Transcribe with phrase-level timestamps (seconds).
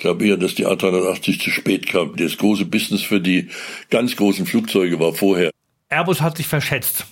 [0.00, 2.16] Ich glaube eher, dass die A380 zu spät kam.
[2.16, 3.50] Das große Business für die
[3.90, 5.50] ganz großen Flugzeuge war vorher.
[5.90, 7.04] Airbus hat sich verschätzt.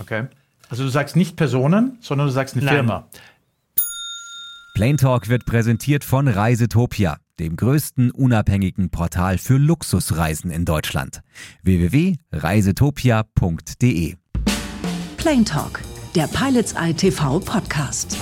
[0.00, 0.24] Okay.
[0.68, 2.74] Also du sagst nicht Personen, sondern du sagst eine Nein.
[2.74, 3.08] Firma.
[4.74, 11.20] Plane Talk wird präsentiert von Reisetopia, dem größten unabhängigen Portal für Luxusreisen in Deutschland.
[11.62, 14.16] www.reisetopia.de
[15.18, 15.80] Plane Talk,
[16.16, 18.18] der Pilots ITV Podcast.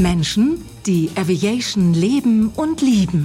[0.00, 3.24] Menschen, die Aviation leben und lieben.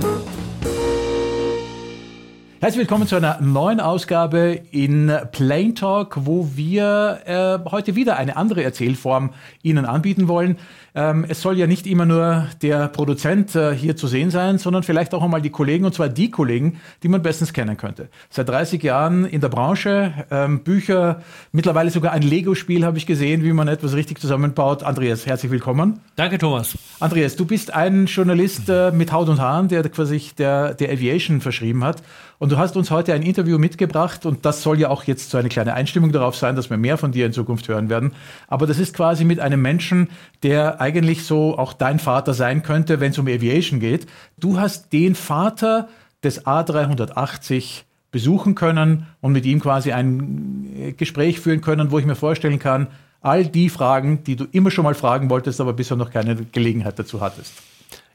[2.62, 8.36] Herzlich willkommen zu einer neuen Ausgabe in Plane Talk, wo wir äh, heute wieder eine
[8.36, 9.30] andere Erzählform
[9.64, 10.58] Ihnen anbieten wollen.
[10.94, 14.84] Ähm, es soll ja nicht immer nur der Produzent äh, hier zu sehen sein, sondern
[14.84, 18.10] vielleicht auch einmal die Kollegen, und zwar die Kollegen, die man bestens kennen könnte.
[18.30, 21.22] Seit 30 Jahren in der Branche, ähm, Bücher,
[21.54, 24.84] mittlerweile sogar ein Lego-Spiel habe ich gesehen, wie man etwas richtig zusammenbaut.
[24.84, 26.02] Andreas, herzlich willkommen.
[26.18, 26.78] Danke, Thomas.
[27.00, 31.40] Andreas, du bist ein Journalist äh, mit Haut und Haaren, der quasi der, der Aviation
[31.40, 32.04] verschrieben hat.
[32.40, 35.38] Und du hast uns heute ein Interview mitgebracht und das soll ja auch jetzt so
[35.38, 38.14] eine kleine Einstimmung darauf sein, dass wir mehr von dir in Zukunft hören werden.
[38.48, 40.08] Aber das ist quasi mit einem Menschen,
[40.42, 44.08] der eigentlich so auch dein Vater sein könnte, wenn es um Aviation geht.
[44.38, 45.90] Du hast den Vater
[46.24, 47.82] des A380
[48.12, 52.58] besuchen können und mit ihm quasi ein äh, Gespräch führen können, wo ich mir vorstellen
[52.58, 52.88] kann,
[53.22, 56.98] all die Fragen, die du immer schon mal fragen wolltest, aber bisher noch keine Gelegenheit
[56.98, 57.54] dazu hattest.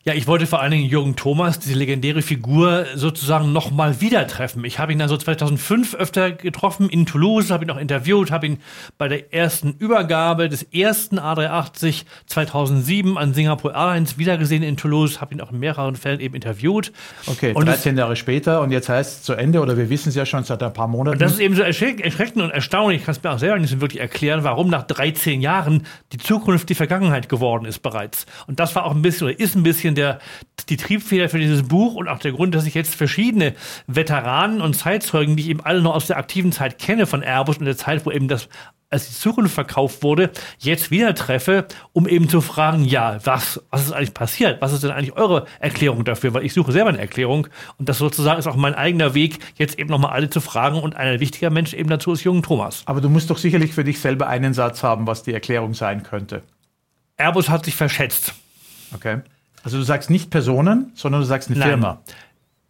[0.06, 4.62] Ja, ich wollte vor allen Dingen Jürgen Thomas, diese legendäre Figur, sozusagen nochmal wieder treffen.
[4.66, 8.47] Ich habe ihn dann so 2005 öfter getroffen in Toulouse, habe ihn auch interviewt, habe
[8.47, 8.58] ihn
[8.98, 15.32] bei der ersten Übergabe des ersten A380 2007 an Singapore Airlines wiedergesehen in Toulouse, habe
[15.32, 16.92] ihn auch in mehreren Fällen eben interviewt.
[17.25, 20.16] Okay, Und 13 Jahre später und jetzt heißt es zu Ende oder wir wissen es
[20.16, 21.14] ja schon seit ein paar Monaten.
[21.14, 23.00] Und das ist eben so erschreck erschreckend und erstaunlich.
[23.00, 26.19] Ich kann es mir auch selber nicht so wirklich erklären, warum nach 13 Jahren die
[26.19, 28.27] Zukunft die Vergangenheit geworden ist bereits.
[28.47, 30.19] Und das war auch ein bisschen oder ist ein bisschen der,
[30.69, 33.55] die Triebfeder für dieses Buch und auch der Grund, dass ich jetzt verschiedene
[33.87, 37.59] Veteranen und Zeitzeugen, die ich eben alle noch aus der aktiven Zeit kenne von Airbus
[37.59, 38.48] und der Zeit, wo eben das
[38.95, 43.87] als die Zukunft verkauft wurde, jetzt wieder treffe, um eben zu fragen, ja, was, was
[43.87, 44.62] ist eigentlich passiert?
[44.62, 46.33] Was ist denn eigentlich eure Erklärung dafür?
[46.33, 49.78] Weil ich suche selber eine Erklärung und das sozusagen ist auch mein eigener Weg, jetzt
[49.81, 52.83] eben nochmal alle zu fragen und ein wichtiger Mensch eben dazu ist Jürgen Thomas.
[52.87, 56.04] Aber du musst doch sicherlich für dich selber einen Satz haben, was die Erklärung sein
[56.04, 56.43] könnte.
[57.16, 58.34] Airbus hat sich verschätzt.
[58.94, 59.22] Okay.
[59.64, 61.69] Also du sagst nicht Personen, sondern du sagst eine Nein.
[61.69, 62.00] Firma.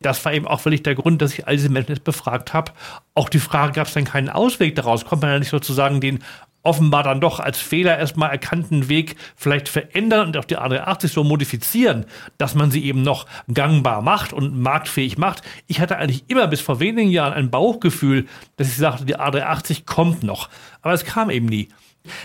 [0.00, 2.72] Das war eben auch völlig der Grund, dass ich all diese Menschen jetzt befragt habe.
[3.15, 5.04] Auch die Frage, gab es denn keinen Ausweg daraus?
[5.04, 6.19] Kommt man ja nicht sozusagen den
[6.65, 11.22] offenbar dann doch als Fehler erstmal erkannten Weg vielleicht verändern und auch die A380 so
[11.22, 12.06] modifizieren,
[12.38, 15.43] dass man sie eben noch gangbar macht und marktfähig macht.
[15.66, 19.84] Ich hatte eigentlich immer bis vor wenigen Jahren ein Bauchgefühl, dass ich sagte, die A380
[19.84, 20.49] kommt noch.
[20.81, 21.69] Aber es kam eben nie.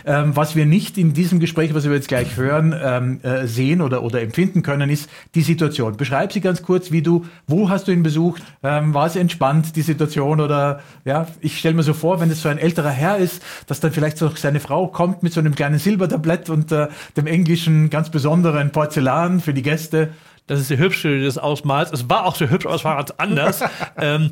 [0.05, 3.81] Ähm, was wir nicht in diesem Gespräch, was wir jetzt gleich hören, ähm, äh, sehen
[3.81, 5.95] oder, oder empfinden können, ist die Situation.
[5.95, 8.43] Beschreib sie ganz kurz, wie du, wo hast du ihn besucht?
[8.61, 10.41] Ähm, war es entspannt, die Situation?
[10.41, 13.79] Oder ja, ich stelle mir so vor, wenn es so ein älterer Herr ist, dass
[13.79, 17.89] dann vielleicht so seine Frau kommt mit so einem kleinen Silbertablett und äh, dem englischen
[17.89, 20.09] ganz besonderen Porzellan für die Gäste.
[20.47, 21.91] Das ist der hübsche des Ausmals.
[21.91, 23.63] Es war auch so hübsch, aber es war ganz anders.
[23.97, 24.31] ähm,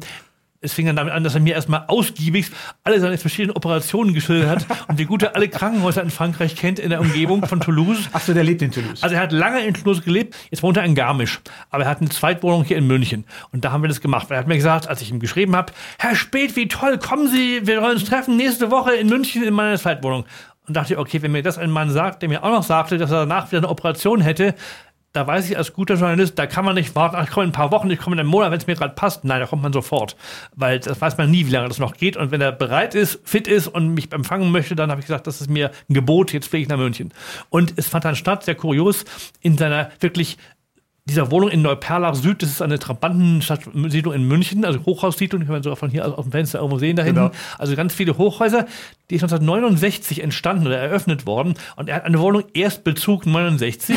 [0.62, 2.52] es fing dann damit an, dass er mir erstmal ausgiebig
[2.84, 6.80] alle seine verschiedenen Operationen geschildert hat und wie gut er alle Krankenhäuser in Frankreich kennt
[6.80, 8.10] in der Umgebung von Toulouse.
[8.14, 9.04] Ach so, der lebt in Toulouse.
[9.04, 12.02] Also er hat lange in Toulouse gelebt, jetzt wohnt er in Garmisch, aber er hat
[12.02, 14.32] eine Zweitwohnung hier in München und da haben wir das gemacht.
[14.32, 17.66] Er hat mir gesagt, als ich ihm geschrieben habe, Herr Speth, wie toll, kommen Sie,
[17.66, 20.26] wir wollen uns treffen nächste Woche in München in meiner Zweitwohnung.
[20.68, 23.10] Und dachte, okay, wenn mir das ein Mann sagt, der mir auch noch sagte, dass
[23.10, 24.54] er danach wieder eine Operation hätte,
[25.18, 27.54] da weiß ich als guter Journalist, da kann man nicht warten, ich komme in ein
[27.54, 29.26] paar Wochen, ich komme in einen Monat, wenn es mir gerade passt.
[29.26, 30.16] Nein, da kommt man sofort.
[30.56, 32.16] Weil das weiß man nie, wie lange das noch geht.
[32.18, 35.26] Und wenn er bereit ist, fit ist und mich empfangen möchte, dann habe ich gesagt,
[35.26, 37.12] das ist mir ein Gebot, jetzt fliege ich nach München.
[37.50, 39.06] Und es fand dann statt, sehr kurios,
[39.42, 40.38] in seiner wirklich
[41.10, 45.64] dieser Wohnung in Neuperlach Süd, das ist eine Trabantenstadtsiedlung in München, also Hochhaussiedlung, kann man
[45.64, 47.22] sogar von hier aus, aus dem Fenster irgendwo sehen da hinten.
[47.22, 47.36] Genau.
[47.58, 48.66] Also ganz viele Hochhäuser,
[49.10, 51.54] die ist 1969 entstanden oder eröffnet worden.
[51.78, 53.96] Und er hat eine Wohnung Erstbezug 69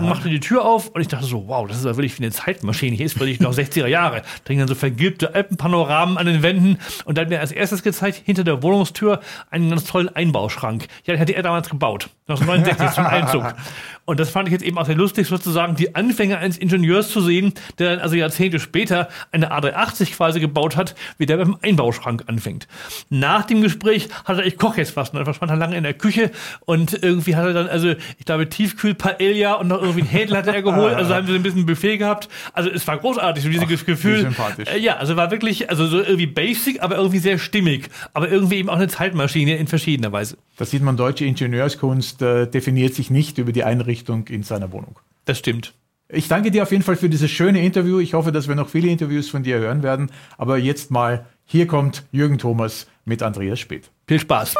[0.00, 2.22] und machte die Tür auf und ich dachte so, wow, das ist ja wirklich wie
[2.22, 2.94] eine Zeitmaschine.
[2.96, 4.22] Hier ist wirklich noch 60er Jahre.
[4.44, 7.82] Da hingen dann so vergilbte Alpenpanoramen an den Wänden und dann hat mir als erstes
[7.82, 10.86] gezeigt, hinter der Wohnungstür einen ganz tollen Einbauschrank.
[11.04, 12.10] Ja, den hatte er damals gebaut.
[12.28, 13.54] 1969 zum Einzug.
[14.06, 17.22] Und das fand ich jetzt eben auch sehr lustig, sozusagen die Anfänge eines Ingenieurs zu
[17.22, 22.24] sehen, der dann also Jahrzehnte später eine A380 quasi gebaut hat, wie der beim Einbauschrank
[22.26, 22.68] anfängt.
[23.08, 25.84] Nach dem Gespräch hat er, ich koche jetzt was, und dann verschwand er lange in
[25.84, 26.30] der Küche
[26.66, 30.36] und irgendwie hat er dann, also ich glaube, Tiefkühl Paella und noch irgendwie ein Händel
[30.36, 32.28] hat er geholt, also haben so ein bisschen Buffet gehabt.
[32.52, 34.20] Also es war großartig, so dieses Ach, Gefühl.
[34.20, 34.68] sympathisch.
[34.68, 38.56] Äh, ja, also war wirklich, also so irgendwie basic, aber irgendwie sehr stimmig, aber irgendwie
[38.56, 40.36] eben auch eine Zeitmaschine in verschiedener Weise.
[40.58, 43.93] Da sieht man, deutsche Ingenieurskunst äh, definiert sich nicht über die Einrichtung
[44.30, 44.98] in seiner Wohnung.
[45.24, 45.74] Das stimmt.
[46.08, 47.98] Ich danke dir auf jeden Fall für dieses schöne Interview.
[47.98, 50.10] Ich hoffe, dass wir noch viele Interviews von dir hören werden.
[50.36, 53.90] Aber jetzt mal, hier kommt Jürgen Thomas mit Andreas Speth.
[54.06, 54.54] Viel Spaß.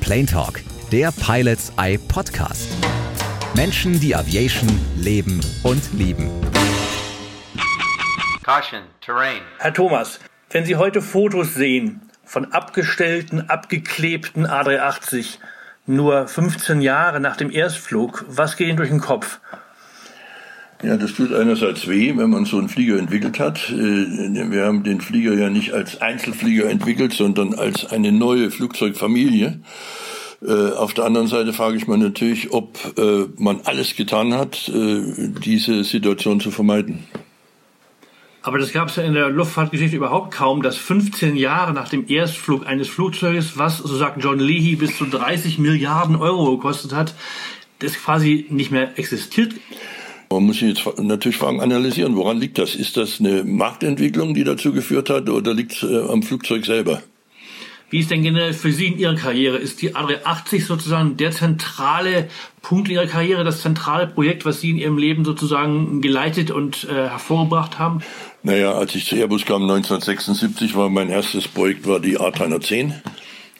[0.00, 0.60] Plane Talk,
[0.92, 2.68] der Pilots Eye Podcast.
[3.56, 6.28] Menschen, die Aviation leben und lieben.
[8.42, 9.40] Caution, terrain.
[9.58, 10.20] Herr Thomas,
[10.50, 15.38] wenn Sie heute Fotos sehen von abgestellten, abgeklebten A380,
[15.86, 19.40] nur 15 Jahre nach dem Erstflug, was geht Ihnen durch den Kopf?
[20.82, 23.70] Ja, das tut einerseits weh, wenn man so einen Flieger entwickelt hat.
[23.70, 29.60] Äh, wir haben den Flieger ja nicht als Einzelflieger entwickelt, sondern als eine neue Flugzeugfamilie.
[30.46, 34.70] Äh, auf der anderen Seite frage ich mich natürlich, ob äh, man alles getan hat,
[34.70, 37.04] diese Situation zu vermeiden.
[38.44, 42.04] Aber das gab es ja in der Luftfahrtgeschichte überhaupt kaum, dass 15 Jahre nach dem
[42.10, 47.14] Erstflug eines Flugzeuges, was, so sagt John Leahy, bis zu 30 Milliarden Euro gekostet hat,
[47.78, 49.54] das quasi nicht mehr existiert.
[50.30, 52.74] Man muss sich jetzt natürlich Fragen analysieren, woran liegt das?
[52.74, 57.02] Ist das eine Marktentwicklung, die dazu geführt hat, oder liegt es äh, am Flugzeug selber?
[57.88, 59.56] Wie ist denn generell für Sie in Ihrer Karriere?
[59.56, 62.28] Ist die A380 sozusagen der zentrale
[62.60, 66.84] Punkt in Ihrer Karriere, das zentrale Projekt, was Sie in Ihrem Leben sozusagen geleitet und
[66.90, 68.02] äh, hervorgebracht haben?
[68.46, 72.92] Naja, als ich zu Airbus kam 1976, war mein erstes Projekt war die A310.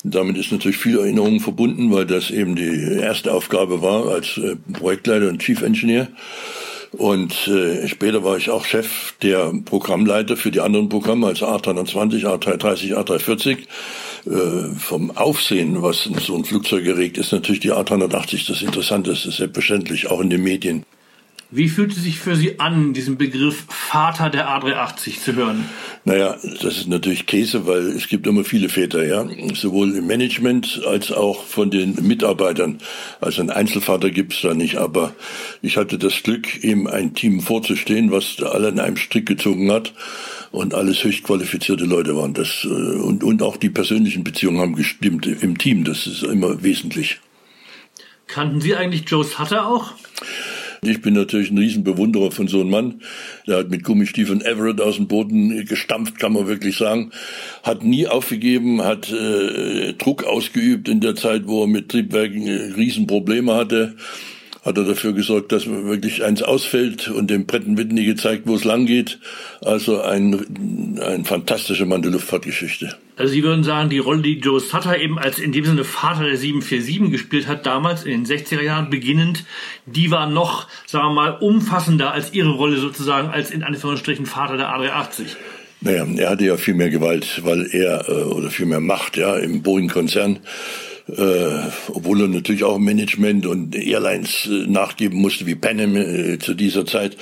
[0.02, 4.56] Damit ist natürlich viel Erinnerung verbunden, weil das eben die erste Aufgabe war als äh,
[4.74, 6.08] Projektleiter und Chief Engineer.
[6.92, 12.26] Und äh, später war ich auch Chef der Programmleiter für die anderen Programme, also A320,
[12.26, 13.56] A330, A340.
[14.26, 20.10] Äh, vom Aufsehen, was so ein Flugzeug erregt, ist natürlich die A380 das Interessanteste, selbstverständlich,
[20.10, 20.84] auch in den Medien.
[21.56, 25.64] Wie fühlt es sich für Sie an, diesen Begriff Vater der A380 zu hören?
[26.04, 29.24] Naja, das ist natürlich Käse, weil es gibt immer viele Väter, ja.
[29.54, 32.78] Sowohl im Management als auch von den Mitarbeitern.
[33.20, 35.14] Also einen Einzelvater gibt's da nicht, aber
[35.62, 39.92] ich hatte das Glück, eben ein Team vorzustehen, was alle in einem Strick gezogen hat
[40.50, 42.34] und alles höchst qualifizierte Leute waren.
[42.34, 45.84] Das, äh, und, und auch die persönlichen Beziehungen haben gestimmt im Team.
[45.84, 47.20] Das ist immer wesentlich.
[48.26, 49.92] Kannten Sie eigentlich Joe Sutter auch?
[50.86, 53.02] Ich bin natürlich ein Riesenbewunderer von so einem Mann.
[53.46, 57.10] Der hat mit Gummistiefeln Everett aus dem Boden gestampft, kann man wirklich sagen.
[57.62, 62.72] Hat nie aufgegeben, hat äh, Druck ausgeübt in der Zeit, wo er mit Triebwerken äh,
[62.76, 63.96] Riesenprobleme hatte
[64.64, 68.64] hat er dafür gesorgt, dass wirklich eins ausfällt und dem Bretten Whitney gezeigt, wo es
[68.64, 69.18] lang geht.
[69.60, 72.96] Also ein, ein fantastischer Mann der Luftfahrtgeschichte.
[73.16, 76.24] Also Sie würden sagen, die Rolle, die Joe Sutter eben als in dem Sinne Vater
[76.24, 79.44] der 747 gespielt hat, damals in den 60er Jahren beginnend,
[79.86, 84.56] die war noch, sagen wir mal, umfassender als Ihre Rolle sozusagen als in Anführungsstrichen Vater
[84.56, 85.36] der A380.
[85.80, 89.36] Naja, er hatte ja viel mehr Gewalt, weil er, äh, oder viel mehr Macht, ja,
[89.36, 90.40] im Boeing-Konzern
[91.08, 96.54] äh, obwohl er natürlich auch Management und Airlines äh, nachgeben musste, wie Panem äh, zu
[96.54, 97.16] dieser Zeit.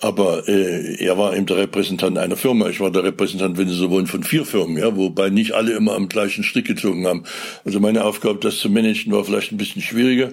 [0.00, 2.68] Aber äh, er war eben der Repräsentant einer Firma.
[2.68, 5.72] Ich war der Repräsentant, wenn Sie so wollen, von vier Firmen, ja, wobei nicht alle
[5.72, 7.24] immer am gleichen Strick gezogen haben.
[7.64, 10.30] Also meine Aufgabe, das zu managen, war vielleicht ein bisschen schwieriger.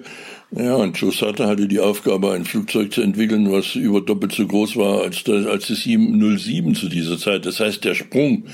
[0.56, 4.46] Ja, und Joe Sutter hatte die Aufgabe, ein Flugzeug zu entwickeln, was über doppelt so
[4.46, 7.44] groß war als, das, als die 707 zu dieser Zeit.
[7.44, 8.44] Das heißt, der Sprung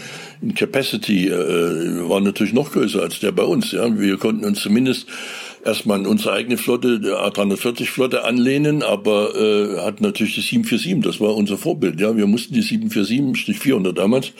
[0.40, 3.72] in Capacity äh, war natürlich noch größer als der bei uns.
[3.72, 5.08] Ja, wir konnten uns zumindest
[5.64, 11.20] erstmal an unsere eigene Flotte, der A340-Flotte anlehnen, aber äh, hat natürlich die 747, das
[11.20, 12.00] war unser Vorbild.
[12.00, 14.32] Ja, wir mussten die 747-400 damals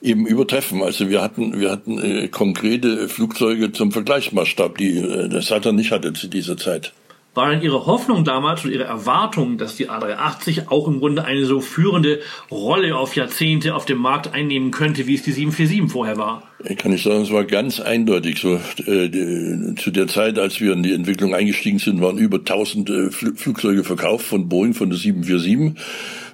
[0.00, 0.82] eben übertreffen.
[0.82, 5.90] Also wir hatten wir hatten äh, konkrete Flugzeuge zum Vergleichsmaßstab, die äh, der Saturn nicht
[5.90, 6.92] hatte zu dieser Zeit.
[7.34, 11.46] War denn Ihre Hoffnung damals und Ihre Erwartung, dass die A380 auch im Grunde eine
[11.46, 12.20] so führende
[12.50, 16.42] Rolle auf Jahrzehnte auf dem Markt einnehmen könnte, wie es die 747 vorher war?
[16.64, 18.56] Ich kann nicht sagen, es war ganz eindeutig so.
[18.86, 23.10] Äh, zu der Zeit, als wir in die Entwicklung eingestiegen sind, waren über 1000 äh,
[23.10, 25.82] Flugzeuge verkauft von Boeing, von der 747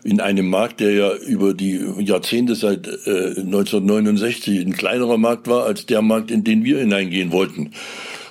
[0.02, 5.64] in einem Markt, der ja über die Jahrzehnte seit äh, 1969 ein kleinerer Markt war
[5.64, 7.72] als der Markt, in den wir hineingehen wollten.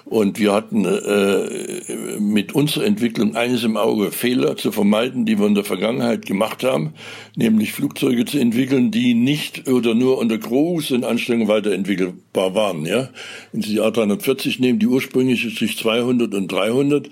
[0.10, 5.48] Und wir hatten äh, mit unserer Entwicklung eines im Auge, Fehler zu vermeiden, die wir
[5.48, 6.94] in der Vergangenheit gemacht haben,
[7.36, 12.86] nämlich Flugzeuge zu entwickeln, die nicht oder nur unter großen Anstrengungen weiterentwickelbar waren.
[12.86, 13.10] Ja?
[13.52, 17.10] Wenn Sie die A340 nehmen, die ursprüngliche sich 200 und 300,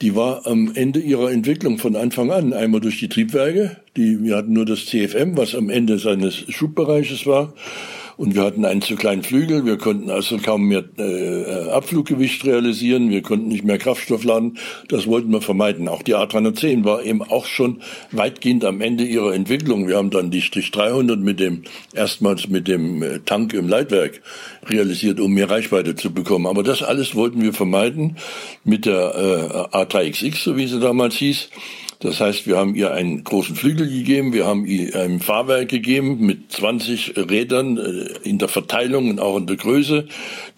[0.00, 4.36] die war am Ende ihrer Entwicklung von Anfang an einmal durch die Triebwerke, die, wir
[4.36, 7.52] hatten nur das CFM, was am Ende seines Schubbereiches war,
[8.16, 13.10] und wir hatten einen zu kleinen Flügel, wir konnten also kaum mehr äh, Abfluggewicht realisieren,
[13.10, 14.58] wir konnten nicht mehr Kraftstoff laden.
[14.88, 15.88] Das wollten wir vermeiden.
[15.88, 19.88] Auch die A310 war eben auch schon weitgehend am Ende ihrer Entwicklung.
[19.88, 21.62] Wir haben dann die Strich 300 mit dem,
[21.94, 24.20] erstmals mit dem äh, Tank im Leitwerk
[24.68, 26.46] realisiert, um mehr Reichweite zu bekommen.
[26.46, 28.16] Aber das alles wollten wir vermeiden
[28.64, 31.48] mit der äh, A3XX, so wie sie damals hieß.
[32.02, 36.18] Das heißt, wir haben ihr einen großen Flügel gegeben, wir haben ihr ein Fahrwerk gegeben
[36.26, 40.08] mit 20 Rädern äh, in der Verteilung und auch in der Größe,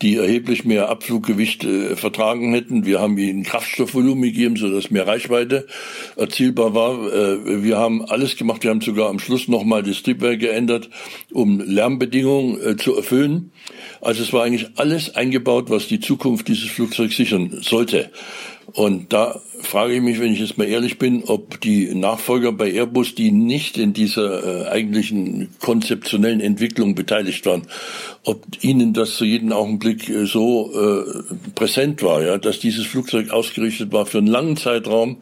[0.01, 2.87] die erheblich mehr Abfluggewicht äh, vertragen hätten.
[2.87, 5.67] Wir haben ihr ein Kraftstoffvolumen gegeben, sodass mehr Reichweite
[6.17, 7.13] erzielbar war.
[7.13, 8.65] Äh, wir haben alles gemacht.
[8.65, 10.89] Wir haben sogar am Schluss nochmal das Triebwerk geändert,
[11.31, 13.53] um Lärmbedingungen zu erfüllen.
[14.01, 18.11] Also es war eigentlich alles eingebaut, was die Zukunft dieses Flugzeugs sichern sollte.
[18.73, 22.71] Und da frage ich mich, wenn ich jetzt mal ehrlich bin, ob die Nachfolger bei
[22.73, 27.63] Airbus, die nicht in dieser äh, eigentlichen konzeptionellen Entwicklung beteiligt waren,
[28.25, 31.23] ob ihnen das zu jedem Augenblick äh, so äh,
[31.55, 35.19] präsent war, ja, dass dieses Flugzeug ausgerichtet war für einen langen Zeitraum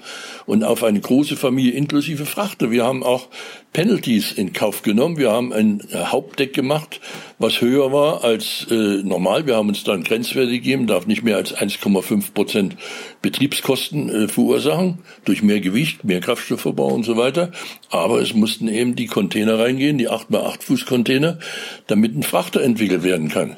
[0.46, 2.70] und auf eine große Familie inklusive Frachter.
[2.70, 3.28] Wir haben auch
[3.72, 5.16] Penalties in Kauf genommen.
[5.16, 7.00] Wir haben ein äh, Hauptdeck gemacht,
[7.38, 9.46] was höher war als äh, normal.
[9.46, 12.76] Wir haben uns dann Grenzwerte gegeben, darf nicht mehr als 1,5 Prozent
[13.22, 17.50] Betriebskosten äh, verursachen, durch mehr Gewicht, mehr Kraftstoffverbrauch und so weiter.
[17.90, 21.38] Aber es mussten eben die Container reingehen, die 8x8 Fuß Container,
[21.86, 23.56] damit ein Frachter entwickelt werden kann.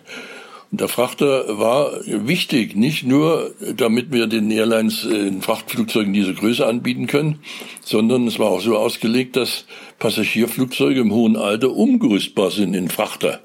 [0.74, 6.34] Und der Frachter war wichtig, nicht nur, damit wir den Airlines äh, in Frachtflugzeugen diese
[6.34, 7.38] Größe anbieten können,
[7.80, 9.66] sondern es war auch so ausgelegt, dass
[10.00, 13.40] Passagierflugzeuge im hohen Alter umgerüstbar sind in Frachter.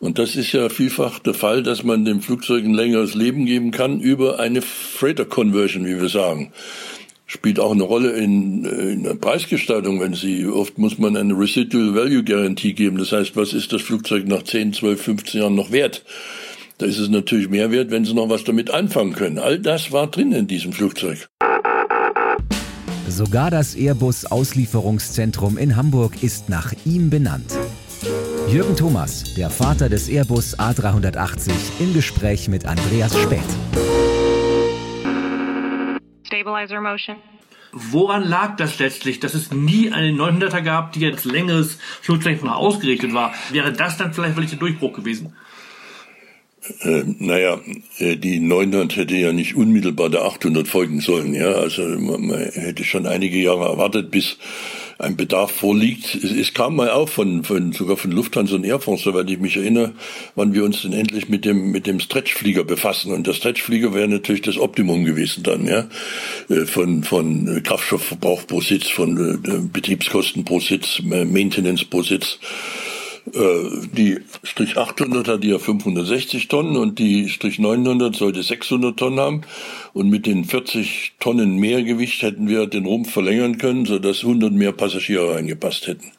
[0.00, 3.70] Und das ist ja vielfach der Fall, dass man dem Flugzeug ein längeres Leben geben
[3.70, 6.52] kann über eine Freighter Conversion, wie wir sagen.
[7.32, 11.94] Spielt auch eine Rolle in, in der Preisgestaltung, wenn Sie, oft muss man eine Residual
[11.94, 12.98] Value Guarantee geben.
[12.98, 16.04] Das heißt, was ist das Flugzeug nach 10, 12, 15 Jahren noch wert?
[16.76, 19.38] Da ist es natürlich mehr wert, wenn Sie noch was damit anfangen können.
[19.38, 21.26] All das war drin in diesem Flugzeug.
[23.08, 27.58] Sogar das Airbus Auslieferungszentrum in Hamburg ist nach ihm benannt.
[28.50, 33.40] Jürgen Thomas, der Vater des Airbus A380, im Gespräch mit Andreas Späth.
[36.32, 37.16] Stabilizer Motion.
[37.72, 42.54] Woran lag das letztlich, dass es nie einen 900er gab, die als längeres Flugzeug mal
[42.54, 43.34] ausgerichtet war?
[43.50, 45.34] Wäre das dann vielleicht wirklich der Durchbruch gewesen?
[46.82, 47.58] Äh, naja,
[47.98, 51.34] äh, die 900 hätte ja nicht unmittelbar der 800 folgen sollen.
[51.34, 54.38] Ja, also man, man hätte schon einige Jahre erwartet, bis
[54.98, 56.14] ein Bedarf vorliegt.
[56.14, 59.38] Es, es, kam mal auf von, von sogar von Lufthansa und Air France, soweit ich
[59.38, 59.92] mich erinnere,
[60.34, 63.12] wann wir uns denn endlich mit dem mit dem Stretchflieger befassen.
[63.12, 65.88] Und der Stretchflieger wäre natürlich das Optimum gewesen dann, ja,
[66.48, 72.38] äh, von von Kraftstoffverbrauch pro Sitz, von äh, Betriebskosten pro Sitz, Maintenance pro Sitz.
[73.26, 79.20] Äh, die Strich 800 hat ja 560 Tonnen und die Strich 900 sollte 600 Tonnen
[79.20, 79.40] haben.
[79.92, 84.52] Und mit den 40 Tonnen mehr Gewicht hätten wir den Rumpf verlängern können, sodass 100
[84.52, 86.12] mehr Passagiere reingepasst hätten.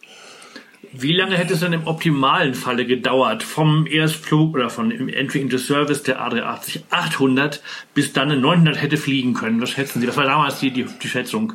[0.96, 5.58] Wie lange hätte es dann im optimalen Falle gedauert, vom Erstflug oder von Entry into
[5.58, 7.64] Service der A380 800
[7.96, 9.60] bis dann ein 900 hätte fliegen können?
[9.60, 10.06] Was schätzen Sie?
[10.06, 11.54] Das war damals die, die, die Schätzung.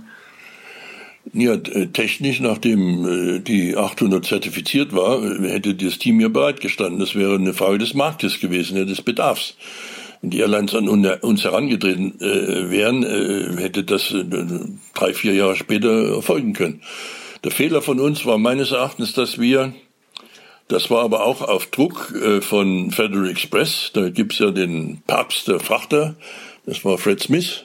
[1.32, 7.00] Ja, äh, technisch, nachdem äh, die 800 zertifiziert war, äh, hätte das Team ja bereitgestanden.
[7.00, 9.56] Das wäre eine Frage des Marktes gewesen, ja, des Bedarfs.
[10.20, 13.04] Wenn die Airlines an uns herangetreten wären,
[13.56, 14.12] hätte das
[14.92, 16.82] drei, vier Jahre später erfolgen können.
[17.44, 19.74] Der Fehler von uns war meines Erachtens, dass wir,
[20.66, 25.60] das war aber auch auf Druck von Federal Express, da gibt's ja den Papst der
[25.60, 26.16] Frachter,
[26.66, 27.62] das war Fred Smith,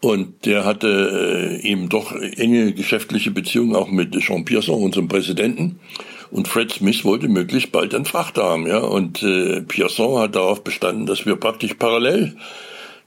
[0.00, 5.80] und der hatte äh, eben doch enge geschäftliche Beziehungen auch mit Jean Pierson, unserem Präsidenten.
[6.30, 8.78] Und Fred Smith wollte möglichst bald einen Frachter haben, ja.
[8.78, 12.36] Und äh, Pierson hat darauf bestanden, dass wir praktisch parallel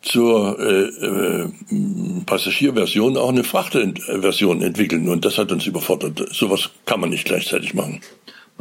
[0.01, 1.47] zur äh, äh,
[2.25, 5.07] Passagierversion auch eine Frachterversion entwickeln.
[5.07, 6.27] Und das hat uns überfordert.
[6.33, 8.01] Sowas kann man nicht gleichzeitig machen.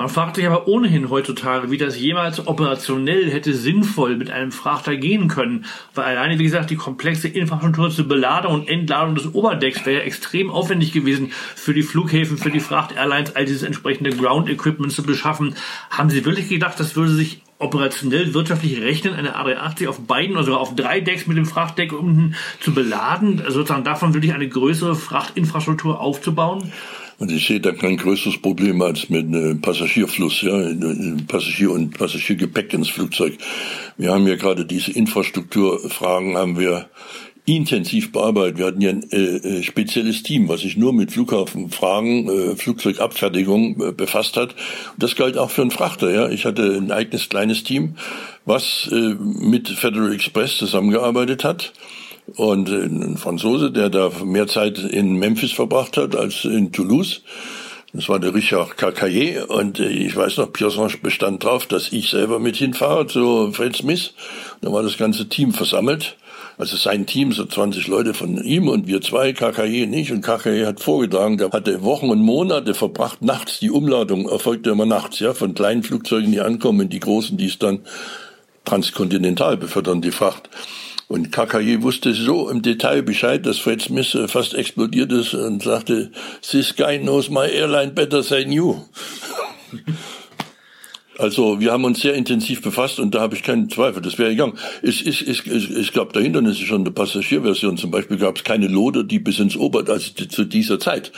[0.01, 4.97] Man fragt sich aber ohnehin heutzutage, wie das jemals operationell hätte sinnvoll mit einem Frachter
[4.97, 5.67] gehen können.
[5.95, 10.07] Weil alleine, wie gesagt, die komplexe Infrastruktur zur Beladung und Entladung des Oberdecks wäre ja
[10.07, 15.55] extrem aufwendig gewesen für die Flughäfen, für die Fracht-Airlines, all dieses entsprechende Ground-Equipment zu beschaffen.
[15.91, 20.45] Haben Sie wirklich gedacht, das würde sich operationell wirtschaftlich rechnen, eine A380 auf beiden oder
[20.45, 24.97] sogar auf drei Decks mit dem Frachtdeck unten zu beladen, sozusagen davon wirklich eine größere
[24.97, 26.73] Frachtinfrastruktur aufzubauen?
[27.21, 30.59] Und ich sehe da kein größeres Problem als mit einem Passagierfluss, ja,
[31.29, 33.37] Passagier und Passagiergepäck ins Flugzeug.
[33.99, 36.89] Wir haben ja gerade diese Infrastrukturfragen haben wir
[37.45, 38.57] intensiv bearbeitet.
[38.57, 43.89] Wir hatten ja ein äh, äh spezielles Team, was sich nur mit Flughafenfragen, äh, Flugzeugabfertigung
[43.89, 44.55] äh, befasst hat.
[44.95, 46.11] Und das galt auch für einen Frachter.
[46.11, 47.97] Ja, ich hatte ein eigenes kleines Team,
[48.47, 51.75] was äh, mit Federal Express zusammengearbeitet hat
[52.37, 57.23] und ein Franzose, der da mehr Zeit in Memphis verbracht hat als in Toulouse.
[57.93, 62.39] Das war der Richard Cacaillet und ich weiß noch, Pierson bestand drauf, dass ich selber
[62.39, 64.15] mit hinfahre zu Fred Smith.
[64.61, 66.17] Da war das ganze Team versammelt
[66.57, 70.13] Also sein Team, so 20 Leute von ihm und wir zwei, KKE nicht.
[70.13, 73.59] Und KKE hat vorgetragen, der hatte Wochen und Monate verbracht, nachts.
[73.59, 77.59] Die Umladung erfolgte immer nachts, ja, von kleinen Flugzeugen, die ankommen, die großen, die es
[77.59, 77.81] dann
[78.67, 80.49] transkontinental befördern, die Fracht.
[81.11, 85.61] Und KKJ wusste so im Detail Bescheid, dass Fred Smith äh, fast explodiert ist und
[85.61, 86.13] sagte,
[86.49, 88.77] this guy knows my airline better than you.
[91.19, 94.31] Also wir haben uns sehr intensiv befasst und da habe ich keinen Zweifel, das wäre
[94.31, 94.57] gegangen.
[94.81, 97.77] Es, es, es, es, es gab da Hindernisse schon in der Passagierversion.
[97.77, 101.13] Zum Beispiel gab es keine Lode, die bis ins Ober, also zu dieser Zeit.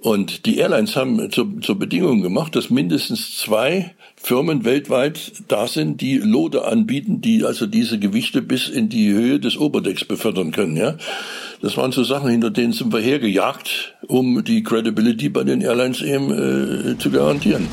[0.00, 6.00] Und die Airlines haben zur, zur Bedingung gemacht, dass mindestens zwei Firmen weltweit da sind,
[6.00, 10.78] die Lode anbieten, die also diese Gewichte bis in die Höhe des Oberdecks befördern können.
[10.78, 10.96] Ja,
[11.60, 16.00] das waren so Sachen, hinter denen sind wir hergejagt, um die Credibility bei den Airlines
[16.00, 17.68] eben äh, zu garantieren.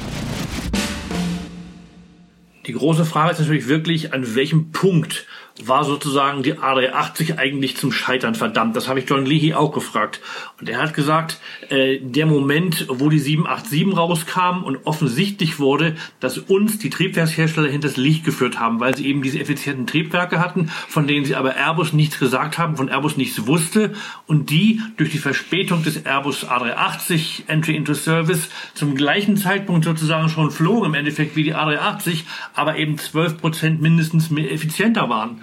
[2.68, 5.26] Die große Frage ist natürlich wirklich, an welchem Punkt
[5.66, 8.76] war sozusagen die A380 eigentlich zum Scheitern verdammt?
[8.76, 10.22] Das habe ich John Leahy auch gefragt.
[10.60, 11.40] Und er hat gesagt,
[11.70, 17.98] äh, der Moment, wo die 787 rauskam und offensichtlich wurde, dass uns die Triebwerkshersteller hinters
[17.98, 21.94] Licht geführt haben, weil sie eben diese effizienten Triebwerke hatten, von denen sie aber Airbus
[21.94, 23.94] nichts gesagt haben, von Airbus nichts wusste
[24.28, 30.30] und die durch die Verspätung des Airbus A380 Entry into Service zum gleichen Zeitpunkt sozusagen
[30.30, 35.42] schon flogen, im Endeffekt wie die A380, aber eben 12 Prozent mindestens mehr effizienter waren.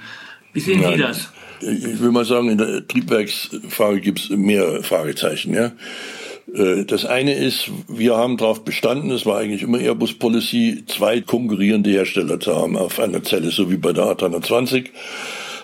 [0.52, 0.97] Wie sehen Nein.
[0.97, 1.33] Sie das?
[1.61, 5.55] Ich will mal sagen, in der Triebwerksfrage gibt es mehr Fragezeichen.
[5.55, 5.73] Ja?
[6.55, 11.21] Äh, das eine ist, wir haben darauf bestanden, es war eigentlich immer Airbus Policy, zwei
[11.21, 14.87] konkurrierende Hersteller zu haben auf einer Zelle, so wie bei der A320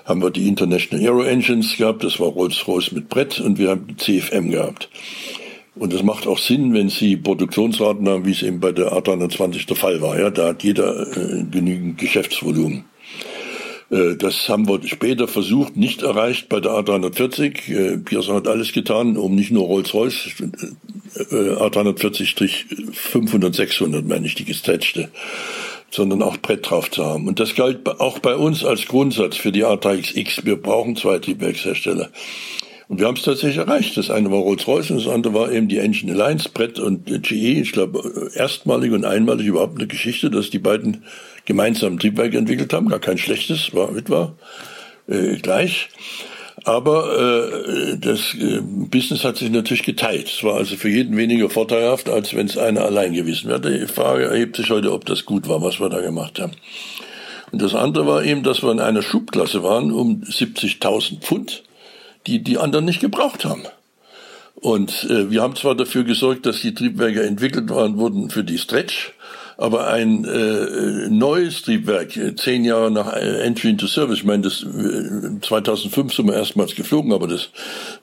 [0.05, 3.97] haben wir die International Aero Engines gehabt, das war Rolls-Royce mit Brett und wir haben
[3.97, 4.91] CFM gehabt.
[5.77, 9.67] Und das macht auch Sinn, wenn Sie Produktionsraten haben, wie es eben bei der A320
[9.67, 10.19] der Fall war.
[10.19, 12.85] Ja, da hat jeder äh, genügend Geschäftsvolumen.
[13.91, 17.71] Äh, das haben wir später versucht, nicht erreicht bei der A340.
[17.71, 20.29] Äh, Pearson hat alles getan, um nicht nur Rolls-Royce,
[21.17, 25.11] äh, A340-500, 600, meine ich, die gestretchte,
[25.91, 27.29] sondern auch Brett drauf zu haben.
[27.29, 30.45] Und das galt auch bei uns als Grundsatz für die A3XX.
[30.45, 32.11] Wir brauchen zwei Triebwerkshersteller.
[32.87, 33.97] Und wir haben es tatsächlich erreicht.
[33.97, 37.61] Das eine war Rolls-Royce und das andere war eben die Engine Alliance, Brett und GE.
[37.61, 41.03] Ich glaube, erstmalig und einmalig überhaupt eine Geschichte, dass die beiden
[41.45, 44.35] gemeinsam Triebwerk entwickelt haben, gar kein schlechtes, war etwa
[45.09, 45.89] äh, gleich.
[46.65, 50.29] Aber äh, das äh, Business hat sich natürlich geteilt.
[50.29, 53.61] Es war also für jeden weniger vorteilhaft, als wenn es einer allein gewesen wäre.
[53.61, 56.53] Die Frage erhebt sich heute, ob das gut war, was wir da gemacht haben.
[57.53, 61.65] Und das andere war eben, dass wir in einer Schubklasse waren um 70.000 Pfund,
[62.27, 63.63] die die anderen nicht gebraucht haben.
[64.55, 68.59] Und äh, wir haben zwar dafür gesorgt, dass die Triebwerke entwickelt waren, wurden für die
[68.59, 69.13] Stretch,
[69.57, 74.43] aber ein äh, neues Triebwerk, äh, zehn Jahre nach äh, Entry into Service, ich meine,
[74.43, 77.49] das äh, 2005 sind wir erstmals geflogen, aber das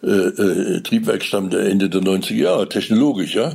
[0.03, 3.53] äh, äh, Triebwerk stammt Ende der 90er Jahre, technologisch, ja.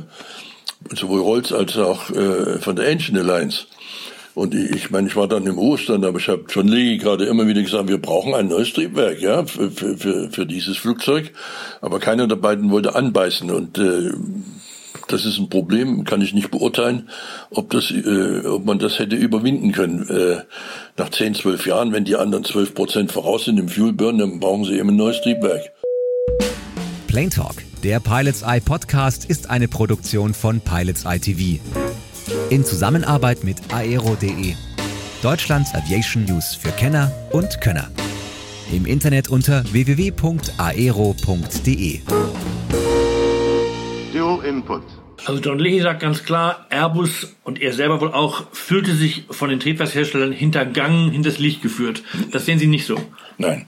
[0.93, 3.65] Sowohl Rolls als auch äh, von der Engine Alliance.
[4.37, 7.25] Und ich, ich meine, ich war dann im Ruhestand, aber ich habe John Lee gerade
[7.25, 11.31] immer wieder gesagt, wir brauchen ein neues Triebwerk, ja, für, für, für dieses Flugzeug.
[11.81, 14.11] Aber keiner der beiden wollte anbeißen und äh,
[15.07, 17.09] das ist ein Problem, kann ich nicht beurteilen,
[17.49, 20.07] ob, das, äh, ob man das hätte überwinden können.
[20.09, 20.43] Äh,
[20.97, 24.39] nach 10, 12 Jahren, wenn die anderen 12 Prozent voraus sind im Fuel Burn, dann
[24.39, 25.71] brauchen sie eben ein neues Triebwerk.
[27.07, 31.61] Plane Talk, der Pilots Eye Podcast, ist eine Produktion von Pilots Eye TV.
[32.49, 34.53] In Zusammenarbeit mit aero.de,
[35.21, 37.89] Deutschlands Aviation News für Kenner und Könner.
[38.71, 40.21] Im Internet unter www.aero.de.
[44.13, 44.96] Dual Input.
[45.25, 49.49] Also John Leahy sagt ganz klar, Airbus und er selber wohl auch fühlte sich von
[49.49, 52.03] den Triebwerksherstellern hintergangen, hinters Licht geführt.
[52.31, 52.97] Das sehen Sie nicht so.
[53.37, 53.65] Nein.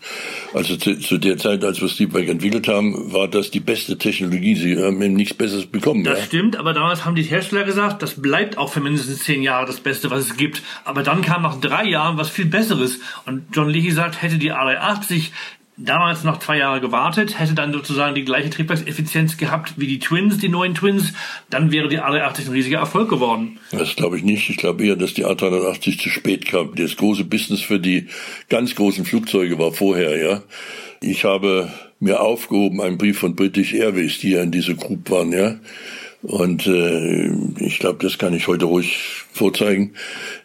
[0.53, 4.55] Also zu, zu der Zeit, als wir Triebwerk entwickelt haben, war das die beste Technologie.
[4.55, 6.03] Sie haben eben nichts Besseres bekommen.
[6.03, 6.25] Das ja?
[6.25, 9.79] stimmt, aber damals haben die Hersteller gesagt, das bleibt auch für mindestens zehn Jahre das
[9.79, 10.63] Beste, was es gibt.
[10.85, 12.99] Aber dann kam nach drei Jahren was viel Besseres.
[13.25, 15.29] Und John Leahy sagt, hätte die A380
[15.79, 20.37] damals noch zwei Jahre gewartet, hätte dann sozusagen die gleiche Triebwerkseffizienz gehabt wie die Twins,
[20.37, 21.13] die neuen Twins,
[21.49, 23.59] dann wäre die A380 ein riesiger Erfolg geworden.
[23.71, 24.49] Das glaube ich nicht.
[24.49, 26.75] Ich glaube eher, dass die A380 zu spät kam.
[26.75, 28.07] Das große Business für die
[28.49, 30.41] ganz großen Flugzeuge war vorher, ja.
[31.01, 35.31] Ich habe mir aufgehoben einen Brief von British Airways, die ja in dieser Group waren,
[35.31, 35.55] ja
[36.21, 38.97] und äh, ich glaube, das kann ich heute ruhig
[39.31, 39.93] vorzeigen,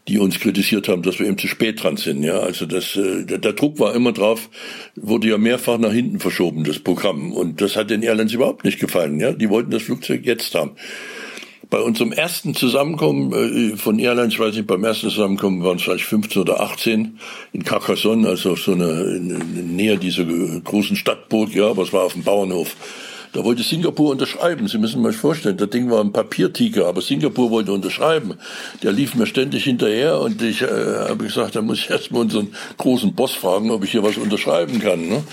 [0.07, 2.23] die uns kritisiert haben, dass wir eben zu spät dran sind.
[2.23, 4.49] Ja, also das, äh, der, der Druck war immer drauf,
[4.95, 7.33] wurde ja mehrfach nach hinten verschoben, das Programm.
[7.33, 9.19] Und das hat den Airlines überhaupt nicht gefallen.
[9.19, 10.73] Ja, die wollten das Flugzeug jetzt haben.
[11.71, 13.33] Bei unserem ersten Zusammenkommen
[13.73, 17.19] äh, von Airlines, ich weiß nicht, beim ersten Zusammenkommen waren es vielleicht 15 oder 18
[17.53, 22.05] in Carcassonne, also so eine, in, in Nähe dieser großen Stadtburg, ja, aber es war
[22.05, 22.77] auf dem Bauernhof.
[23.35, 24.69] Da wollte Singapur unterschreiben.
[24.69, 28.35] Sie müssen sich vorstellen, das Ding war ein Papiertiger, aber Singapur wollte unterschreiben.
[28.85, 30.67] Der lief mir ständig hinterher und ich äh,
[31.09, 34.79] habe gesagt, da muss ich erstmal unseren großen Boss fragen, ob ich hier was unterschreiben
[34.79, 35.09] kann.
[35.09, 35.25] Ne?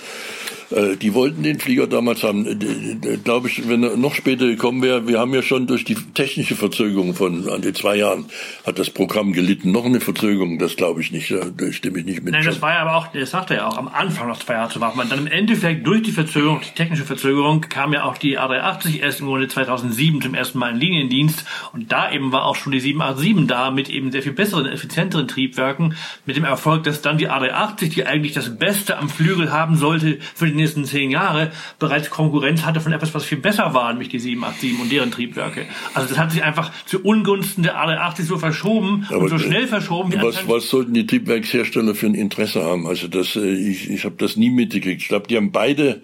[0.72, 2.46] Äh, die wollten den Flieger damals haben.
[2.46, 5.96] Äh, Glaube ich, wenn er noch später gekommen wäre, wir haben ja schon durch die
[5.96, 8.26] technische Verzögerung von an den zwei Jahren
[8.66, 9.72] hat das Programm gelitten.
[9.72, 11.32] Noch eine Verzögerung, das glaube ich nicht.
[11.32, 12.34] Da stimme ich nicht mit.
[12.34, 14.54] Nein, das war ja aber auch, das sagte er ja auch, am Anfang noch zwei
[14.54, 15.00] Jahre zu warten.
[15.10, 19.20] Dann im Endeffekt durch die Verzögerung, die technische Verzögerung, kam ja auch die A380 erst
[19.20, 21.46] im Grunde 2007 zum ersten Mal in Liniendienst.
[21.74, 25.28] Und da eben war auch schon die 787 da mit eben sehr viel besseren, effizienteren
[25.28, 25.96] Triebwerken.
[26.26, 30.20] Mit dem Erfolg, dass dann die A380, die eigentlich das Beste am Flügel haben sollte,
[30.36, 34.10] für den nächsten zehn Jahre bereits Konkurrenz hatte von etwas, was viel besser war, nämlich
[34.10, 35.65] die 787 und deren Triebwerke.
[35.93, 39.67] Also das hat sich einfach zu Ungunsten der A380 so verschoben Aber und so schnell
[39.67, 40.13] verschoben.
[40.21, 42.88] Was, was sollten die Triebwerkshersteller für ein Interesse haben?
[42.88, 45.02] Also das, äh, ich, ich habe das nie mitgekriegt.
[45.02, 46.02] Ich glaube, die haben beide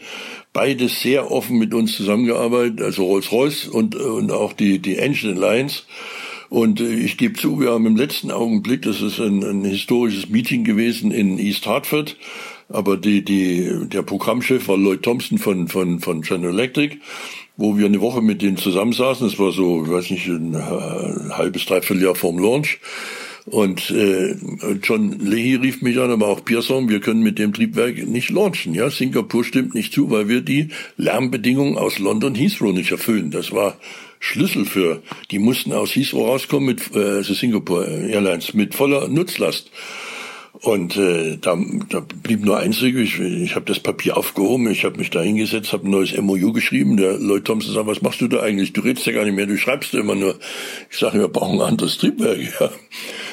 [0.54, 5.84] beide sehr offen mit uns zusammengearbeitet, also Rolls-Royce und, und auch die, die Engine Alliance.
[6.50, 10.30] Und äh, ich gebe zu, wir haben im letzten Augenblick, das ist ein, ein historisches
[10.30, 12.16] Meeting gewesen in East Hartford,
[12.70, 16.98] aber die, die, der Programmchef war Lloyd Thompson von, von, von General Electric,
[17.56, 19.28] wo wir eine Woche mit denen zusammensaßen.
[19.28, 22.80] Das war so, ich weiß nicht, ein, ein halbes, dreiviertel Jahr vorm Launch.
[23.46, 24.36] Und äh,
[24.84, 28.74] John Leahy rief mich an, aber auch Pearson, wir können mit dem Triebwerk nicht launchen.
[28.74, 33.32] Ja, Singapur stimmt nicht zu, weil wir die Lärmbedingungen aus London Heathrow nicht erfüllen.
[33.32, 33.78] Das war
[34.20, 35.02] Schlüssel für.
[35.32, 39.72] Die mussten aus Heathrow rauskommen mit äh, also Singapore Airlines mit voller Nutzlast.
[40.62, 41.56] Und äh, da,
[41.90, 43.20] da blieb nur eins übrig.
[43.20, 46.52] Ich, ich habe das Papier aufgehoben, ich habe mich da hingesetzt, habe ein neues MOU
[46.52, 46.98] geschrieben.
[46.98, 48.74] Der Lloyd Thompson sagt, was machst du da eigentlich?
[48.74, 50.36] Du redest ja gar nicht mehr, du schreibst immer nur.
[50.90, 52.38] Ich sage, wir brauchen ein anderes Triebwerk.
[52.60, 52.72] Ja.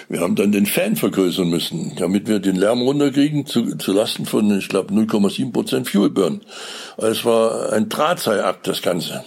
[0.08, 4.26] Wir haben dann den Fan vergrößern müssen, damit wir den Lärm runterkriegen, zu, zu Lasten
[4.26, 6.42] von, ich glaube, 0,7 Prozent Fuel Burn.
[6.98, 9.24] Es war ein Drahtseilakt, das Ganze.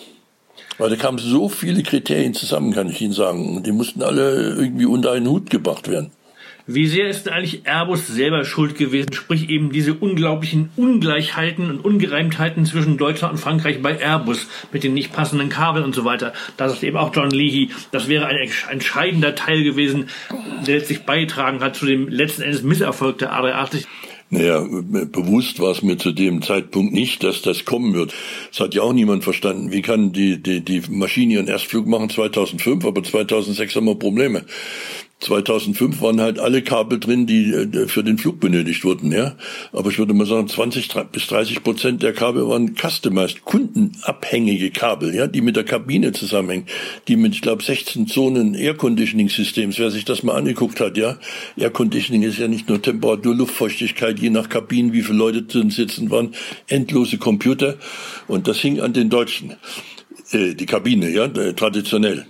[0.78, 3.64] Weil da kamen so viele Kriterien zusammen, kann ich Ihnen sagen.
[3.64, 6.12] Die mussten alle irgendwie unter einen Hut gebracht werden.
[6.70, 9.14] Wie sehr ist denn eigentlich Airbus selber schuld gewesen?
[9.14, 14.94] Sprich eben diese unglaublichen Ungleichheiten und Ungereimtheiten zwischen Deutschland und Frankreich bei Airbus mit den
[14.94, 16.34] nicht passenden Kabeln und so weiter.
[16.58, 20.10] Da sagt eben auch John Leahy, das wäre ein entscheidender Teil gewesen,
[20.68, 23.86] der letztlich beigetragen hat zu dem letzten Endes Misserfolg der A380.
[24.30, 28.14] Naja, bewusst war es mir zu dem Zeitpunkt nicht, dass das kommen wird.
[28.52, 29.72] Das hat ja auch niemand verstanden.
[29.72, 34.44] Wie kann die, die, die Maschine ihren Erstflug machen 2005, aber 2006 haben wir Probleme.
[35.20, 39.36] 2005 waren halt alle Kabel drin, die äh, für den Flug benötigt wurden, ja.
[39.72, 45.16] Aber ich würde mal sagen, 20 bis 30 Prozent der Kabel waren customized, kundenabhängige Kabel,
[45.16, 46.68] ja, die mit der Kabine zusammenhängen,
[47.08, 50.98] die mit, ich glaube, 16 Zonen Air Conditioning Systems, wer sich das mal angeguckt hat,
[50.98, 51.18] ja.
[51.56, 55.72] Air Conditioning ist ja nicht nur Temperatur, Luftfeuchtigkeit, je nach Kabinen, wie viele Leute drin
[55.72, 56.36] sitzen waren,
[56.68, 57.78] endlose Computer.
[58.28, 59.56] Und das hing an den Deutschen.
[60.32, 62.28] Äh, die Kabine, ja, traditionell.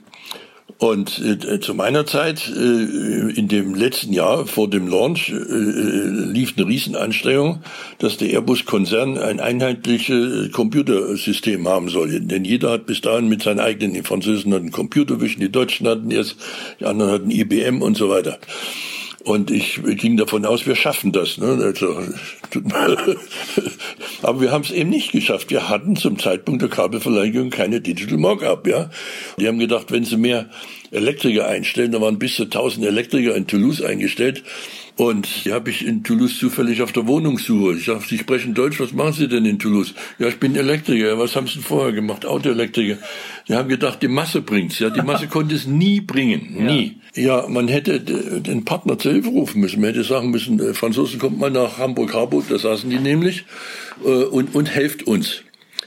[0.80, 6.10] Und äh, zu meiner Zeit, äh, in dem letzten Jahr vor dem Launch, äh, äh,
[6.32, 7.64] lief eine Riesenanstrengung,
[7.98, 12.20] dass der Airbus-Konzern ein einheitliches Computersystem haben soll.
[12.20, 16.12] Denn jeder hat bis dahin mit seinen eigenen, die Französen hatten Computervision, die Deutschen hatten
[16.12, 16.36] erst,
[16.80, 18.38] die anderen hatten IBM und so weiter.
[19.28, 21.38] Und ich ging davon aus, wir schaffen das.
[21.38, 21.60] Ne?
[21.62, 22.02] Also,
[24.22, 25.50] aber wir haben es eben nicht geschafft.
[25.50, 28.66] Wir hatten zum Zeitpunkt der Kabelverleihung keine Digital Mockup.
[28.66, 28.90] Ja?
[29.38, 30.50] Die haben gedacht, wenn sie mehr
[30.92, 34.44] Elektriker einstellen, da waren bis zu 1000 Elektriker in Toulouse eingestellt,
[34.98, 37.76] und die habe ich in Toulouse zufällig auf der Wohnungssuche.
[37.76, 39.94] Ich sage, Sie sprechen Deutsch, was machen Sie denn in Toulouse?
[40.18, 41.20] Ja, ich bin Elektriker.
[41.20, 42.26] Was haben Sie vorher gemacht?
[42.26, 42.98] Autoelektriker.
[43.48, 44.80] Die haben gedacht, die Masse bringt's.
[44.80, 46.66] Ja, die Masse konnte es nie bringen.
[46.66, 46.98] Nie.
[47.14, 47.42] Ja.
[47.44, 49.82] ja, man hätte den Partner zur Hilfe rufen müssen.
[49.82, 53.46] Man hätte sagen müssen, der Franzosen kommt mal nach Hamburg-Harburg, da saßen die nämlich,
[54.04, 55.44] äh, und, und helft uns.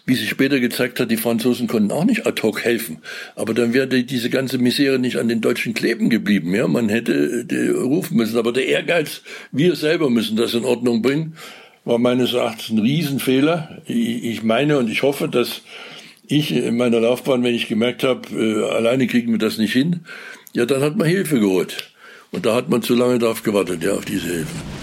[0.06, 2.98] Wie sich später gezeigt hat, die Franzosen konnten auch nicht ad hoc helfen.
[3.36, 6.54] Aber dann wäre diese ganze Misere nicht an den Deutschen kleben geblieben.
[6.54, 8.38] Ja, man hätte äh, rufen müssen.
[8.38, 11.36] Aber der Ehrgeiz, wir selber müssen das in Ordnung bringen,
[11.84, 13.82] war meines Erachtens ein Riesenfehler.
[13.86, 15.62] Ich meine und ich hoffe, dass
[16.26, 20.00] ich in meiner Laufbahn, wenn ich gemerkt habe, äh, alleine kriegen wir das nicht hin,
[20.52, 21.92] ja, dann hat man Hilfe geholt.
[22.32, 24.79] Und da hat man zu lange darauf gewartet, ja, auf diese Hilfe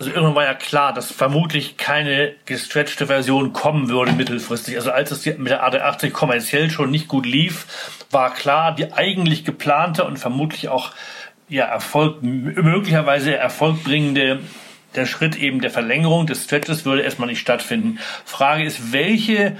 [0.00, 4.76] also irgendwann war ja klar, dass vermutlich keine gestretchte Version kommen würde mittelfristig.
[4.76, 7.66] Also als es mit der AD80 kommerziell schon nicht gut lief,
[8.10, 10.92] war klar, die eigentlich geplante und vermutlich auch
[11.50, 14.40] ja Erfolg möglicherweise erfolgbringende
[14.94, 17.98] der Schritt eben der Verlängerung des Stretches würde erstmal nicht stattfinden.
[18.24, 19.58] Frage ist, welche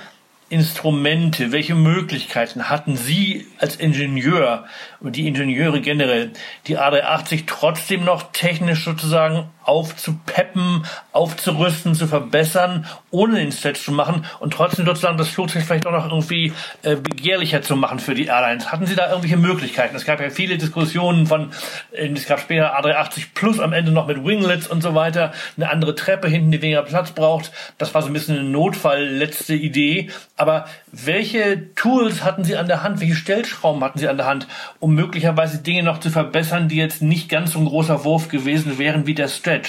[0.51, 4.65] Instrumente, welche Möglichkeiten hatten Sie als Ingenieur
[4.99, 6.33] und die Ingenieure generell,
[6.67, 14.25] die A380 trotzdem noch technisch sozusagen aufzupeppen, aufzurüsten, zu verbessern, ohne den Stretch zu machen
[14.41, 16.53] und trotzdem sozusagen das Flugzeug vielleicht auch noch irgendwie
[16.83, 18.73] äh, begehrlicher zu machen für die Airlines?
[18.73, 19.95] Hatten Sie da irgendwelche Möglichkeiten?
[19.95, 21.53] Es gab ja viele Diskussionen von,
[21.93, 25.71] äh, es gab später A380 Plus am Ende noch mit Winglets und so weiter, eine
[25.71, 27.53] andere Treppe hinten, die weniger Platz braucht.
[27.79, 30.11] Das war so ein bisschen eine Notfall letzte Idee.
[30.37, 33.01] Aber welche Tools hatten Sie an der Hand?
[33.01, 34.49] Welche Stellschrauben hatten Sie an der Hand,
[34.81, 38.79] um möglicherweise Dinge noch zu verbessern, die jetzt nicht ganz so ein großer Wurf gewesen
[38.79, 39.60] wären wie der Stretch?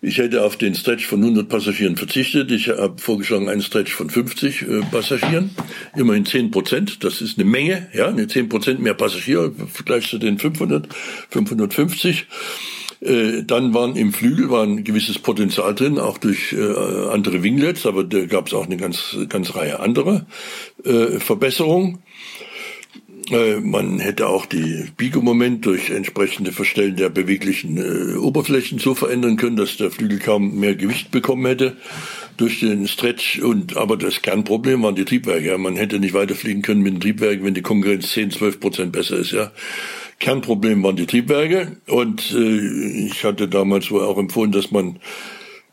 [0.00, 2.52] Ich hätte auf den Stretch von 100 Passagieren verzichtet.
[2.52, 5.50] Ich habe vorgeschlagen einen Stretch von 50 äh, Passagieren.
[5.96, 7.02] Immerhin 10 Prozent.
[7.02, 10.88] Das ist eine Menge, ja, eine 10 Prozent mehr Passagiere im Vergleich zu den 500,
[11.30, 12.26] 550.
[13.00, 17.84] Äh, dann waren im Flügel war ein gewisses Potenzial drin, auch durch äh, andere Winglets,
[17.84, 20.26] aber da gab es auch eine ganz, ganz Reihe anderer
[20.84, 21.98] äh, Verbesserungen.
[23.30, 29.36] Äh, man hätte auch die Biegemoment durch entsprechende Verstellen der beweglichen äh, Oberflächen so verändern
[29.36, 31.76] können, dass der Flügel kaum mehr Gewicht bekommen hätte
[32.36, 33.40] durch den Stretch.
[33.40, 35.46] Und aber das Kernproblem waren die Triebwerke.
[35.46, 35.58] Ja.
[35.58, 39.18] Man hätte nicht weiterfliegen können mit den Triebwerken, wenn die Konkurrenz 10, 12 Prozent besser
[39.18, 39.32] ist.
[39.32, 39.52] Ja.
[40.20, 41.76] Kernproblem waren die Triebwerke.
[41.86, 44.98] Und äh, ich hatte damals wohl auch empfohlen, dass man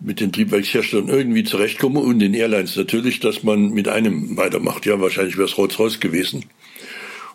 [0.02, 4.86] mit den Triebwerksherstellern irgendwie zurechtkomme und den Airlines natürlich, dass man mit einem weitermacht.
[4.86, 6.44] Ja, wahrscheinlich wäre es Rolls-Royce gewesen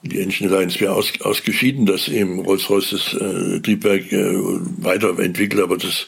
[0.02, 4.34] die Engine Alliance wäre aus, ausgeschieden, dass eben Rolls-Royce das äh, Triebwerk äh,
[4.78, 6.06] weiterentwickelt, aber das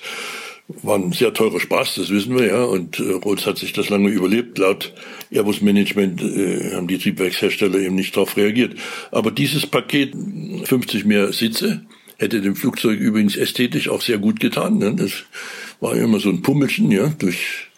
[0.68, 2.64] war ein sehr teurer Spaß, das wissen wir ja.
[2.64, 4.58] Und äh, Rolls hat sich das lange überlebt.
[4.58, 4.92] Laut
[5.30, 8.76] Airbus Management äh, haben die Triebwerkshersteller eben nicht darauf reagiert.
[9.10, 10.14] Aber dieses Paket,
[10.64, 11.84] 50 mehr Sitze,
[12.18, 14.78] hätte dem Flugzeug übrigens ästhetisch auch sehr gut getan.
[14.78, 14.94] Ne?
[14.94, 15.24] Das
[15.80, 17.68] war immer so ein Pummelchen, ja, durch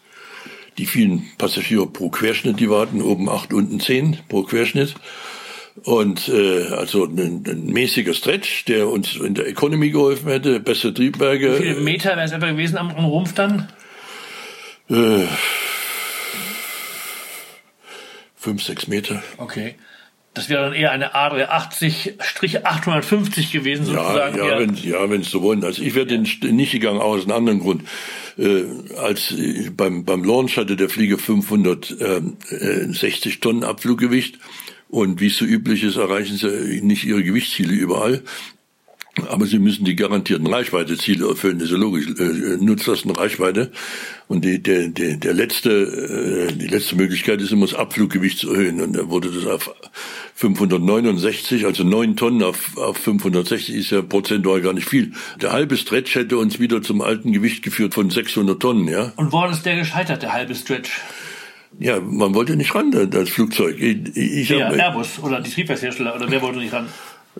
[0.77, 4.94] die vielen Passagiere pro Querschnitt, die warten, oben acht, unten zehn pro Querschnitt.
[5.83, 10.95] Und äh, also ein, ein mäßiger Stretch, der uns in der Economy geholfen hätte, bessere
[10.95, 11.59] Triebwerke.
[11.59, 13.69] Wie viele Meter wäre es etwa gewesen am, am Rumpf dann?
[14.89, 15.27] Äh,
[18.37, 19.21] fünf, sechs Meter.
[19.39, 19.75] Okay.
[20.33, 24.37] Das wäre dann eher eine A380-850 gewesen, sozusagen.
[24.37, 25.63] Ja, ja, wenn, ja, wenn es so wollen.
[25.65, 27.85] Also ich wäre den nicht gegangen, aus einem anderen Grund.
[28.37, 28.65] Äh,
[28.97, 34.41] als äh, beim, beim Launch hatte der Flieger 560 Tonnen Abfluggewicht
[34.88, 38.23] und wie es so üblich ist, erreichen sie nicht ihre Gewichtsziele überall.
[39.29, 43.70] Aber sie müssen die garantierten Reichweiteziele erfüllen, das ist ja logisch, äh, Nutzlasten Reichweite.
[44.27, 48.53] Und die, der, der, der letzte, äh, die letzte Möglichkeit ist immer das Abfluggewicht zu
[48.53, 48.81] erhöhen.
[48.81, 49.73] Und da wurde das auf
[50.35, 55.12] 569, also 9 Tonnen auf, auf 560 ist ja prozentual gar nicht viel.
[55.40, 59.12] Der halbe Stretch hätte uns wieder zum alten Gewicht geführt von 600 Tonnen, ja.
[59.14, 60.90] Und woran ist der gescheitert, der halbe Stretch?
[61.79, 63.77] Ja, man wollte nicht ran, das Flugzeug.
[63.81, 66.89] Ich, ich ja, hab, Airbus oder die Triebwerkshersteller, oder wer wollte nicht ran?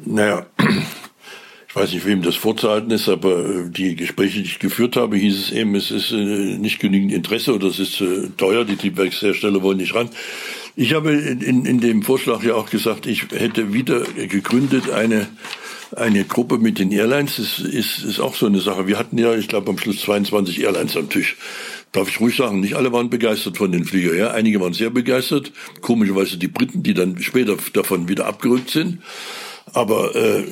[0.05, 0.47] Naja,
[1.68, 5.16] ich weiß nicht, wem das vorzuhalten ist, aber äh, die Gespräche, die ich geführt habe,
[5.16, 8.77] hieß es eben, es ist äh, nicht genügend Interesse oder es ist zu teuer, die
[8.77, 10.09] Triebwerkshersteller wollen nicht ran.
[10.77, 15.29] Ich habe in, in dem Vorschlag ja auch gesagt, ich hätte wieder gegründet eine
[15.97, 17.37] eine Gruppe mit den Airlines.
[17.37, 18.87] Das ist, ist auch so eine Sache.
[18.87, 21.37] Wir hatten ja, ich glaube, am Schluss 22 Airlines am Tisch
[21.94, 24.14] darf ich ruhig sagen, nicht alle waren begeistert von den Flieger.
[24.14, 25.52] Ja, einige waren sehr begeistert.
[25.80, 28.98] Komischerweise die Briten, die dann später davon wieder abgerückt sind.
[29.74, 30.44] Aber äh,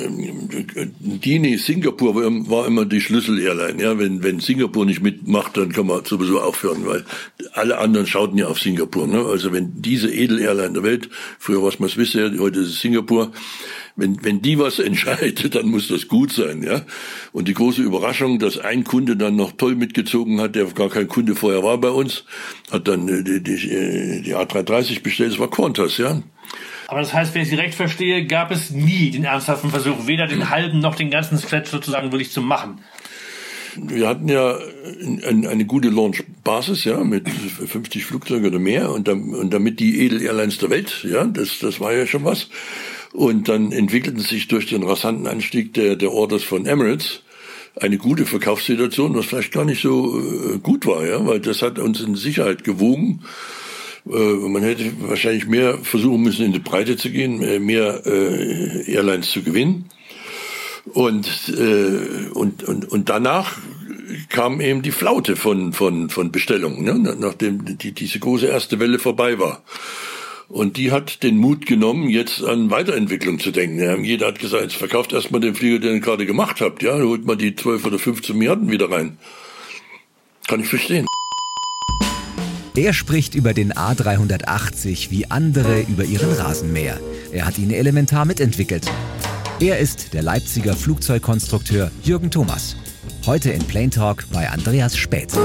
[0.99, 3.81] Dini, Singapur war immer die Schlüssel-Airline.
[3.81, 7.05] Ja, wenn, wenn Singapur nicht mitmacht, dann kann man sowieso aufhören, weil
[7.53, 9.07] alle anderen schauten ja auf Singapur.
[9.07, 9.25] Ne?
[9.25, 11.09] Also wenn diese Edel-Airline der Welt,
[11.39, 13.31] früher war es mal Swiss Air, heute ist es Singapur,
[13.95, 16.83] wenn, wenn die was entscheidet, dann muss das gut sein, ja.
[17.33, 21.07] Und die große Überraschung, dass ein Kunde dann noch toll mitgezogen hat, der gar kein
[21.07, 22.25] Kunde vorher war bei uns,
[22.73, 26.23] hat dann äh, die, die, äh, die A330 bestellt, das war Qantas, ja.
[26.93, 30.27] Aber das heißt, wenn ich Sie recht verstehe, gab es nie den ernsthaften Versuch, weder
[30.27, 32.81] den halben noch den ganzen Stretch sozusagen wirklich zu machen.
[33.77, 34.59] Wir hatten ja
[35.25, 41.07] eine gute Launch-Basis, ja, mit 50 Flugzeugen oder mehr und, damit die Edel-Airlines der Welt,
[41.09, 42.51] ja, das, das war ja schon was.
[43.15, 47.23] Und dann entwickelten sich durch den rasanten Anstieg der, der Orders von Emirates
[47.75, 51.79] eine gute Verkaufssituation, was vielleicht gar nicht so äh, gut war, ja, weil das hat
[51.79, 53.23] uns in Sicherheit gewogen.
[54.07, 54.11] Äh,
[54.49, 59.43] man hätte wahrscheinlich mehr versuchen müssen, in die Breite zu gehen, mehr äh, Airlines zu
[59.43, 59.87] gewinnen.
[60.93, 63.59] Und, äh, und, und, und danach
[64.29, 67.17] kam eben die Flaute von, von, von Bestellungen, ne?
[67.19, 69.63] nachdem die, diese große erste Welle vorbei war.
[70.49, 74.05] Und die hat den Mut genommen, jetzt an Weiterentwicklung zu denken.
[74.05, 76.83] Jeder hat gesagt, jetzt verkauft erstmal den Flieger, den ihr gerade gemacht habt.
[76.83, 79.17] Ja, holt mal die 12 oder 15 Milliarden wieder rein.
[80.49, 81.07] Kann ich verstehen.
[82.75, 86.99] Er spricht über den A380 wie andere über ihren Rasenmäher.
[87.31, 88.91] Er hat ihn elementar mitentwickelt.
[89.61, 92.77] Er ist der Leipziger Flugzeugkonstrukteur Jürgen Thomas.
[93.27, 95.37] Heute in Plane Talk bei Andreas Späth.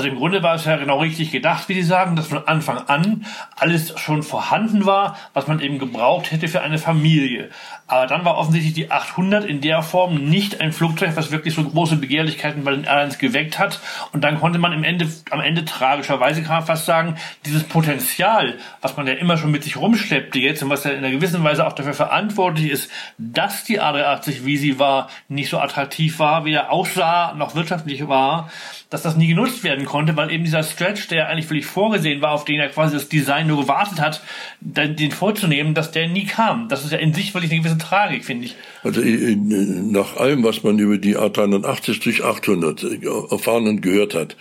[0.00, 2.78] Also im Grunde war es ja genau richtig gedacht, wie Sie sagen, dass von Anfang
[2.86, 7.50] an alles schon vorhanden war, was man eben gebraucht hätte für eine Familie.
[7.86, 11.64] Aber dann war offensichtlich die 800 in der Form nicht ein Flugzeug, was wirklich so
[11.64, 13.78] große Begehrlichkeiten bei den Airlines geweckt hat.
[14.12, 18.56] Und dann konnte man im Ende, am Ende tragischerweise kann man fast sagen, dieses Potenzial,
[18.80, 21.44] was man ja immer schon mit sich rumschleppte jetzt und was ja in einer gewissen
[21.44, 26.46] Weise auch dafür verantwortlich ist, dass die A380, wie sie war, nicht so attraktiv war,
[26.46, 28.48] weder aussah noch wirtschaftlich war,
[28.90, 32.32] dass das nie genutzt werden konnte, weil eben dieser Stretch, der eigentlich völlig vorgesehen war,
[32.32, 34.22] auf den er quasi das Design nur gewartet hat,
[34.60, 36.68] den vorzunehmen, dass der nie kam.
[36.68, 38.56] Das ist ja in sich wirklich eine gewisse Tragik, finde ich.
[38.82, 42.84] Also nach allem, was man über die A380 durch 800
[43.30, 44.36] erfahren und gehört hat,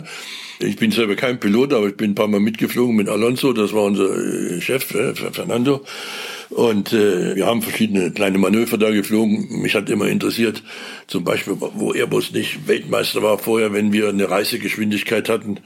[0.60, 3.72] ich bin selber kein Pilot, aber ich bin ein paar Mal mitgeflogen mit Alonso, das
[3.72, 5.86] war unser äh, Chef, äh, Fernando.
[6.50, 9.62] Und äh, wir haben verschiedene kleine Manöver da geflogen.
[9.62, 10.64] Mich hat immer interessiert,
[11.06, 15.60] zum Beispiel, wo Airbus nicht Weltmeister war vorher, wenn wir eine Reisegeschwindigkeit hatten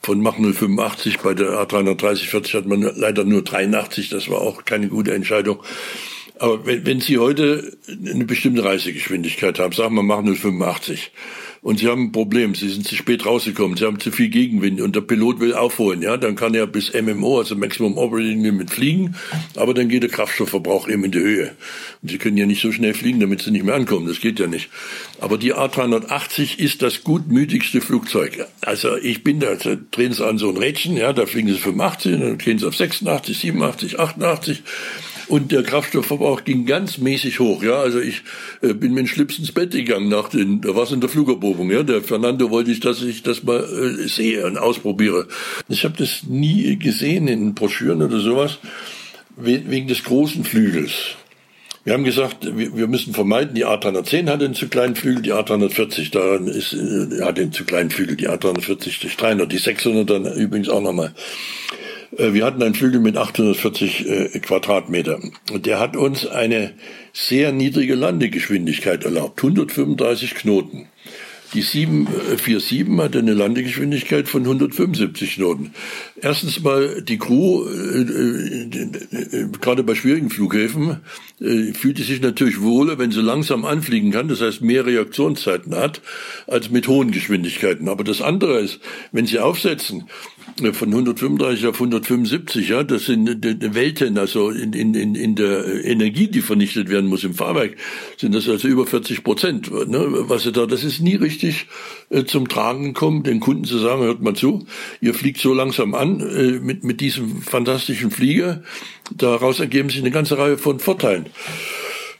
[0.00, 4.88] von Mach 085, bei der A330-40 hat man leider nur 83, das war auch keine
[4.88, 5.58] gute Entscheidung.
[6.38, 11.10] Aber wenn, wenn Sie heute eine bestimmte Reisegeschwindigkeit haben, sagen wir Mach 085,
[11.62, 14.80] und sie haben ein Problem, sie sind zu spät rausgekommen, sie haben zu viel Gegenwind.
[14.80, 18.70] Und der Pilot will aufholen, ja, dann kann er bis MMO, also Maximum Operating Limit
[18.70, 19.16] fliegen,
[19.56, 21.56] aber dann geht der Kraftstoffverbrauch eben in die Höhe.
[22.02, 24.38] Und sie können ja nicht so schnell fliegen, damit sie nicht mehr ankommen, das geht
[24.38, 24.70] ja nicht.
[25.20, 28.46] Aber die A380 ist das gutmütigste Flugzeug.
[28.60, 31.58] Also ich bin da, da drehen sie an so ein Rädchen, ja, da fliegen sie
[31.58, 34.62] 85, dann gehen sie auf 86, 87, 88
[35.28, 37.62] und der Kraftstoffverbrauch ging ganz mäßig hoch.
[37.62, 38.22] Ja, also ich
[38.62, 41.08] äh, bin mit dem Schlips ins Bett gegangen nach den, da war es in der
[41.08, 41.70] Flugerprobung.
[41.70, 45.28] Ja, der Fernando wollte ich, dass ich das mal äh, sehe und ausprobiere.
[45.68, 48.58] Ich habe das nie gesehen in Broschüren oder sowas
[49.36, 51.16] wegen des großen Flügels.
[51.84, 56.10] Wir haben gesagt, wir müssen vermeiden, die A310 hat einen zu kleinen Flügel, die A340
[56.10, 60.26] daran ist, äh, hat den zu kleinen Flügel, die A340 durch 300, die 600 dann
[60.34, 61.14] übrigens auch nochmal.
[62.16, 65.20] Äh, wir hatten einen Flügel mit 840 äh, Quadratmeter.
[65.54, 66.74] Der hat uns eine
[67.12, 70.88] sehr niedrige Landegeschwindigkeit erlaubt, 135 Knoten.
[71.54, 75.72] Die 747 äh, hatte eine Landegeschwindigkeit von 175 Knoten.
[76.20, 81.00] Erstens mal die Crew, äh, äh, gerade bei schwierigen Flughäfen,
[81.40, 86.00] äh, fühlt sich natürlich wohler, wenn sie langsam anfliegen kann, das heißt mehr Reaktionszeiten hat,
[86.46, 87.88] als mit hohen Geschwindigkeiten.
[87.88, 88.80] Aber das andere ist,
[89.12, 90.04] wenn sie aufsetzen,
[90.72, 96.40] von 135 auf 175, ja, das sind Welten, also in, in, in der Energie, die
[96.40, 97.76] vernichtet werden muss im Fahrwerk,
[98.16, 99.70] sind das also über 40 Prozent.
[99.70, 101.66] Ne, was da, das ist nie richtig
[102.10, 104.66] äh, zum Tragen gekommen, den Kunden zu sagen, hört mal zu,
[105.00, 108.62] ihr fliegt so langsam an äh, mit, mit diesem fantastischen Flieger,
[109.14, 111.26] daraus ergeben sich eine ganze Reihe von Vorteilen.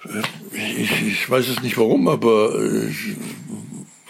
[0.05, 2.91] Äh, ich, ich weiß es nicht warum, aber äh,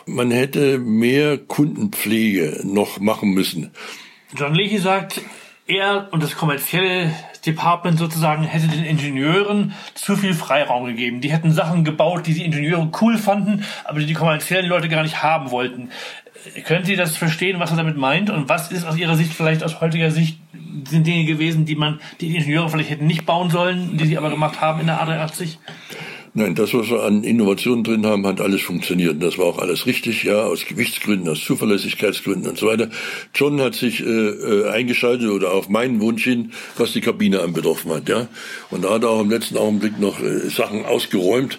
[0.06, 3.70] man hätte mehr Kundenpflege noch machen müssen.
[4.36, 5.20] John Leahy sagt,
[5.66, 7.14] er und das kommerzielle
[7.44, 11.20] Department sozusagen hätte den Ingenieuren zu viel Freiraum gegeben.
[11.20, 15.02] Die hätten Sachen gebaut, die die Ingenieure cool fanden, aber die die kommerziellen Leute gar
[15.02, 15.90] nicht haben wollten.
[16.64, 18.30] Können Sie das verstehen, was er damit meint?
[18.30, 20.38] Und was ist aus Ihrer Sicht vielleicht aus heutiger Sicht
[20.88, 24.18] sind Dinge gewesen, die man, die, die Ingenieure vielleicht hätten nicht bauen sollen, die sie
[24.18, 25.56] aber gemacht haben in der A380?
[26.34, 29.20] Nein, das, was wir an Innovationen drin haben, hat alles funktioniert.
[29.22, 32.90] Das war auch alles richtig, ja, aus Gewichtsgründen, aus Zuverlässigkeitsgründen und so weiter.
[33.34, 37.90] John hat sich äh, äh, eingeschaltet oder auf meinen Wunsch hin, was die Kabine anbetroffen
[37.92, 38.28] hat, ja.
[38.70, 41.58] Und da hat er auch im letzten Augenblick noch äh, Sachen ausgeräumt,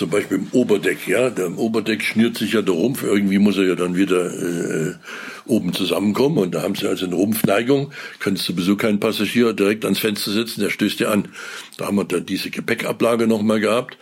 [0.00, 1.28] zum Beispiel im Oberdeck, ja.
[1.28, 4.94] Der, Im Oberdeck schnürt sich ja der Rumpf, irgendwie muss er ja dann wieder äh,
[5.44, 9.98] oben zusammenkommen und da haben sie also eine Rumpfneigung, können sowieso keinen Passagier direkt ans
[9.98, 11.28] Fenster setzen, der stößt dir an.
[11.76, 13.98] Da haben wir dann diese Gepäckablage nochmal gehabt.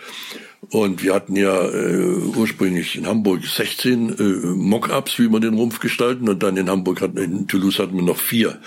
[0.71, 4.23] Und wir hatten ja äh, ursprünglich in Hamburg 16 äh,
[4.55, 6.29] Mock-ups, wie wir den Rumpf gestalten.
[6.29, 8.61] Und dann in Hamburg hatten, in Toulouse hatten wir noch vier,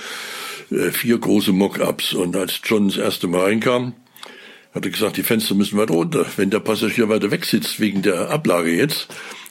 [0.70, 2.14] äh, vier große Mock-ups.
[2.14, 3.94] Und als John das erste Mal reinkam,
[4.74, 6.26] hat er gesagt, die Fenster müssen weiter runter.
[6.38, 9.08] Wenn der Passagier weiter weg sitzt wegen der Ablage jetzt,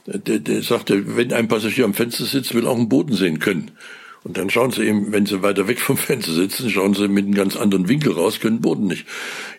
[0.06, 3.71] der, der sagte, wenn ein Passagier am Fenster sitzt, will auch einen Boden sehen können.
[4.23, 7.25] Und dann schauen sie eben, wenn sie weiter weg vom Fenster sitzen, schauen sie mit
[7.25, 9.06] einem ganz anderen Winkel raus, können Boden nicht.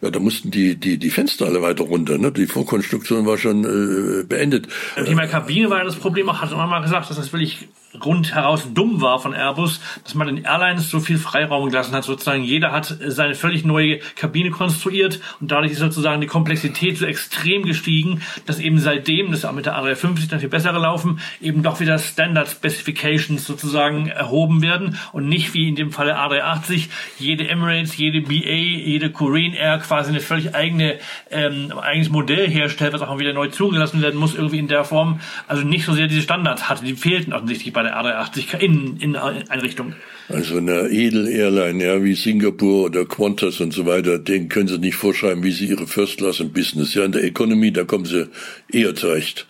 [0.01, 2.17] Ja, da mussten die, die, die Fenster alle weiter runter.
[2.17, 2.31] Ne?
[2.31, 4.67] Die Vorkonstruktion war schon äh, beendet.
[4.95, 7.67] Im Thema Kabine war das Problem auch, hat man mal gesagt, das wirklich
[8.03, 12.03] rundheraus dumm war von Airbus, dass man den Airlines so viel Freiraum gelassen hat.
[12.03, 17.05] Sozusagen jeder hat seine völlig neue Kabine konstruiert und dadurch ist sozusagen die Komplexität so
[17.05, 21.63] extrem gestiegen, dass eben seitdem, das auch mit der A350 dann viel bessere laufen, eben
[21.63, 26.87] doch wieder Standard Specifications sozusagen erhoben werden und nicht wie in dem Falle A380
[27.19, 32.93] jede Emirates, jede BA, jede Korean Air quasi eine völlig eigene ähm, eigenes Modell herstellt,
[32.93, 35.19] was auch wieder neu zugelassen werden muss irgendwie in der Form.
[35.47, 39.15] Also nicht so sehr diese Standards hatte, die fehlten offensichtlich bei der A380 in, in
[39.15, 39.93] Einrichtung.
[40.29, 44.95] Also eine Edel-Airline, ja, wie Singapur oder Qantas und so weiter, denen können sie nicht
[44.95, 46.93] vorschreiben, wie sie ihre First Class im Business.
[46.93, 48.29] Ja, in der Economy, da kommen sie
[48.71, 49.47] eher zurecht.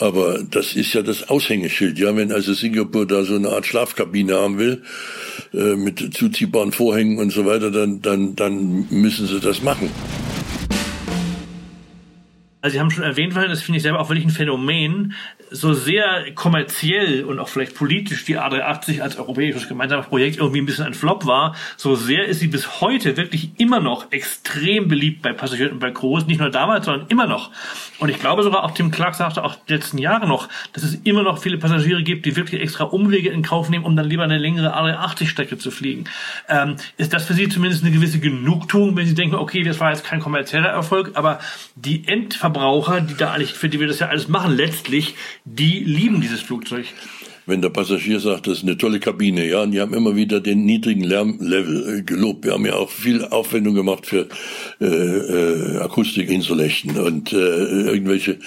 [0.00, 1.98] Aber das ist ja das Aushängeschild.
[1.98, 4.82] Ja, wenn also Singapur da so eine Art Schlafkabine haben will,
[5.52, 9.90] äh, mit zuziehbaren Vorhängen und so weiter, dann, dann, dann müssen sie das machen.
[12.64, 15.12] Also Sie haben schon erwähnt, weil das finde ich selber auch wirklich ein Phänomen,
[15.50, 20.64] so sehr kommerziell und auch vielleicht politisch die A380 als europäisches gemeinsames Projekt irgendwie ein
[20.64, 25.20] bisschen ein Flop war, so sehr ist sie bis heute wirklich immer noch extrem beliebt
[25.20, 27.50] bei Passagieren und bei Crews, nicht nur damals, sondern immer noch.
[27.98, 30.94] Und ich glaube sogar, auch Tim Clark sagte auch die letzten Jahre noch, dass es
[31.04, 34.24] immer noch viele Passagiere gibt, die wirklich extra Umwege in Kauf nehmen, um dann lieber
[34.24, 36.04] eine längere A380-Strecke zu fliegen.
[36.48, 39.90] Ähm, ist das für Sie zumindest eine gewisse Genugtuung, wenn Sie denken, okay, das war
[39.90, 41.40] jetzt kein kommerzieller Erfolg, aber
[41.76, 45.80] die Endverbraucher Verbraucher, die da eigentlich, für die wir das ja alles machen, letztlich, die
[45.80, 46.86] lieben dieses Flugzeug
[47.46, 50.40] wenn der Passagier sagt, das ist eine tolle Kabine, ja, und die haben immer wieder
[50.40, 52.46] den niedrigen Lärmlevel äh, gelobt.
[52.46, 54.28] Wir haben ja auch viel Aufwendung gemacht für
[54.80, 58.38] äh, äh, Akustikinsolation und äh, irgendwelche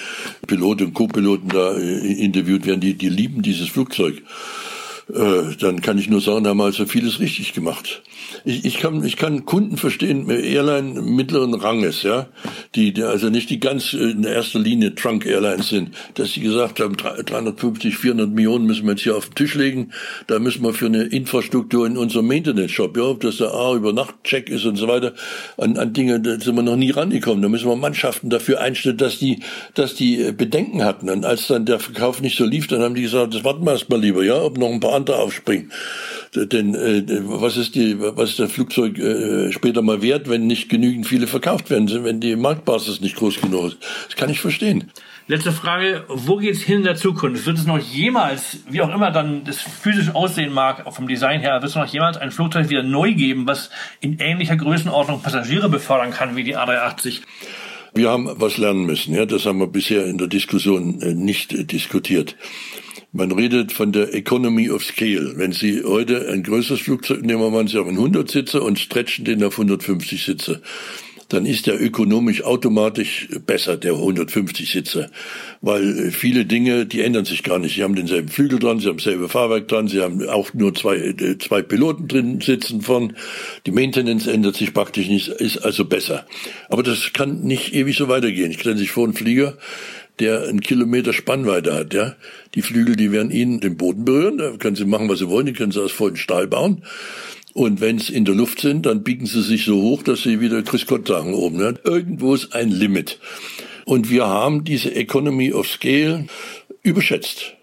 [0.47, 4.24] Piloten und Co-Piloten da äh, interviewt werden, die, die lieben dieses Flugzeug.
[5.14, 8.01] Äh, dann kann ich nur sagen, da haben wir also vieles richtig gemacht.
[8.43, 12.28] Ich, ich, kann, ich kann Kunden verstehen, Airline mittleren Ranges, ja,
[12.76, 16.41] die, die also nicht die ganz äh, in erster Linie Trunk Airlines sind, dass sie
[16.41, 19.91] gesagt haben, 350, 400 Millionen müssen wir jetzt hier auf den Tisch legen,
[20.28, 23.93] da müssen wir für eine Infrastruktur in unserem Maintenance-Shop, ja, ob das der A über
[23.93, 25.14] Nacht-Check ist und so weiter,
[25.58, 27.41] an, an Dinge, da sind wir noch nie rangekommen.
[27.41, 29.39] Da müssen wir Mannschaften dafür einstellen, dass die,
[29.74, 31.10] dass die äh, Bedenken hatten.
[31.10, 33.72] Und als dann der Verkauf nicht so lief, dann haben die gesagt, das warten wir
[33.72, 35.72] erstmal lieber, ja, ob noch ein paar andere aufspringen.
[36.36, 40.70] Denn äh, was ist die, was ist der Flugzeug äh, später mal wert, wenn nicht
[40.70, 43.78] genügend viele verkauft werden, wenn die Marktbasis nicht groß genug ist?
[44.08, 44.91] Das kann ich verstehen.
[45.30, 47.45] Letzte Frage, wo geht's hin in der Zukunft?
[47.45, 51.56] Wird es noch jemals, wie auch immer dann das physisch aussehen mag, vom Design her,
[51.62, 53.70] wird es noch jemals ein Flugzeug wieder neu geben, was
[54.00, 57.22] in ähnlicher Größenordnung Passagiere befördern kann wie die A380?
[57.93, 59.16] Wir haben was lernen müssen.
[59.16, 62.36] Ja, das haben wir bisher in der Diskussion äh, nicht äh, diskutiert.
[63.18, 65.34] Man redet von der Economy of Scale.
[65.38, 69.26] Wenn Sie heute ein größeres Flugzeug nehmen, man Sie auch einen 100 Sitzer und stretchen
[69.26, 70.61] den auf 150 Sitze
[71.30, 75.09] dann ist der ökonomisch automatisch besser, der 150 Sitzer.
[75.59, 77.76] Weil viele Dinge, die ändern sich gar nicht.
[77.76, 80.95] Sie haben denselben Flügel dran, sie haben dasselbe Fahrwerk dran, sie haben auch nur zwei,
[80.95, 83.18] äh, zwei Piloten drin sitzen von.
[83.65, 86.26] Die Maintenance ändert sich praktisch nicht, ist also besser.
[86.70, 88.51] Aber das kann nicht ewig so weitergehen.
[88.51, 89.57] Ich stelle sich vor, ein Flieger,
[90.20, 92.15] der einen Kilometer Spannweite hat, ja.
[92.55, 95.45] Die Flügel, die werden Ihnen den Boden berühren, da können Sie machen, was Sie wollen,
[95.45, 96.84] die können Sie aus vollen Stahl bauen.
[97.53, 100.39] Und wenn es in der Luft sind, dann biegen sie sich so hoch, dass sie
[100.41, 101.57] wieder Chris Gott sagen oben.
[101.57, 101.74] Ne?
[101.84, 103.20] Irgendwo ist ein Limit.
[103.84, 106.28] Und wir haben diese Economy of Scale
[106.84, 107.57] überschätzt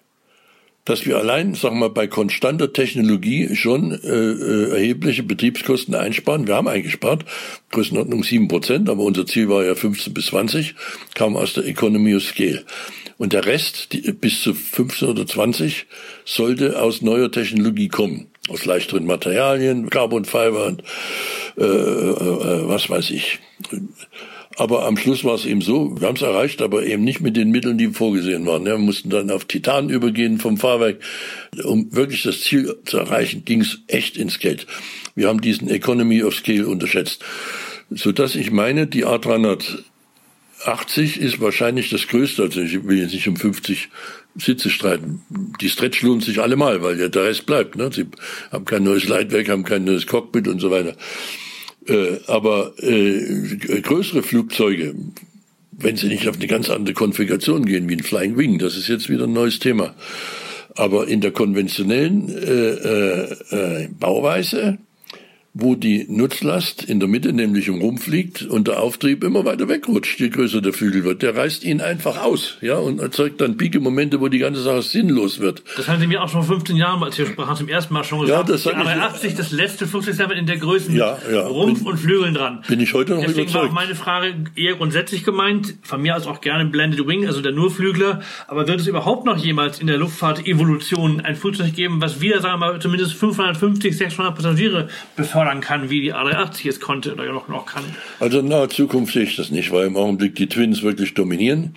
[0.84, 6.46] dass wir allein, sagen wir mal, bei konstanter Technologie schon äh, äh, erhebliche Betriebskosten einsparen.
[6.46, 7.24] Wir haben eingespart,
[7.70, 10.74] Größenordnung sieben Prozent, aber unser Ziel war ja 15 bis 20,
[11.14, 12.64] kam aus der Economy of Scale.
[13.16, 15.86] Und der Rest, die, bis zu 15 oder 20,
[16.24, 18.26] sollte aus neuer Technologie kommen.
[18.48, 20.82] Aus leichteren Materialien, Carbon Fiber und
[21.56, 23.38] äh, äh, was weiß ich.
[24.56, 27.36] Aber am Schluss war es eben so, wir haben es erreicht, aber eben nicht mit
[27.36, 28.64] den Mitteln, die vorgesehen waren.
[28.64, 31.00] Wir mussten dann auf Titan übergehen vom Fahrwerk.
[31.64, 34.66] Um wirklich das Ziel zu erreichen, ging es echt ins Geld.
[35.16, 37.24] Wir haben diesen Economy of Scale unterschätzt.
[37.90, 39.82] Sodass ich meine, die A380
[41.18, 42.42] ist wahrscheinlich das Größte.
[42.42, 43.88] Also ich will jetzt nicht um 50
[44.36, 45.22] Sitze streiten.
[45.60, 47.76] Die Stretch lohnt sich allemal, weil ja der Rest bleibt.
[47.76, 47.90] Ne?
[47.92, 48.06] Sie
[48.52, 50.96] haben kein neues Leitwerk, haben kein neues Cockpit und so weiter.
[51.86, 54.94] Äh, aber äh, größere Flugzeuge,
[55.72, 58.88] wenn sie nicht auf eine ganz andere Konfiguration gehen, wie ein Flying Wing, das ist
[58.88, 59.94] jetzt wieder ein neues Thema.
[60.76, 64.78] Aber in der konventionellen äh, äh, äh Bauweise
[65.56, 69.68] wo die Nutzlast in der Mitte nämlich im Rumpf liegt und der Auftrieb immer weiter
[69.68, 71.22] wegrutscht, je größer der Flügel wird.
[71.22, 75.38] Der reißt ihn einfach aus, ja, und erzeugt dann Piekemomente, wo die ganze Sache sinnlos
[75.38, 75.62] wird.
[75.76, 78.02] Das haben Sie mir auch schon vor 15 Jahren, als wir sprachen, zum ersten Mal
[78.02, 78.48] schon gesagt.
[78.48, 81.46] Ja, das die sag ich- A380, das letzte Flugzeug in der Größen Ja, ja.
[81.46, 82.64] Rumpf Bin- und Flügeln dran.
[82.66, 83.74] bin ich heute noch Deswegen war auch überzeugt.
[83.74, 88.22] meine Frage eher grundsätzlich gemeint, von mir aus auch gerne Blended Wing, also der Nurflügler.
[88.48, 92.60] Aber wird es überhaupt noch jemals in der Luftfahrt-Evolution ein Flugzeug geben, was wieder, sagen
[92.60, 94.88] wir mal, zumindest 550, 600 Passagiere
[95.44, 97.84] befördern kann, wie die A380 es konnte oder noch, noch kann?
[98.20, 101.74] Also in naher Zukunft sehe ich das nicht, weil im Augenblick die Twins wirklich dominieren.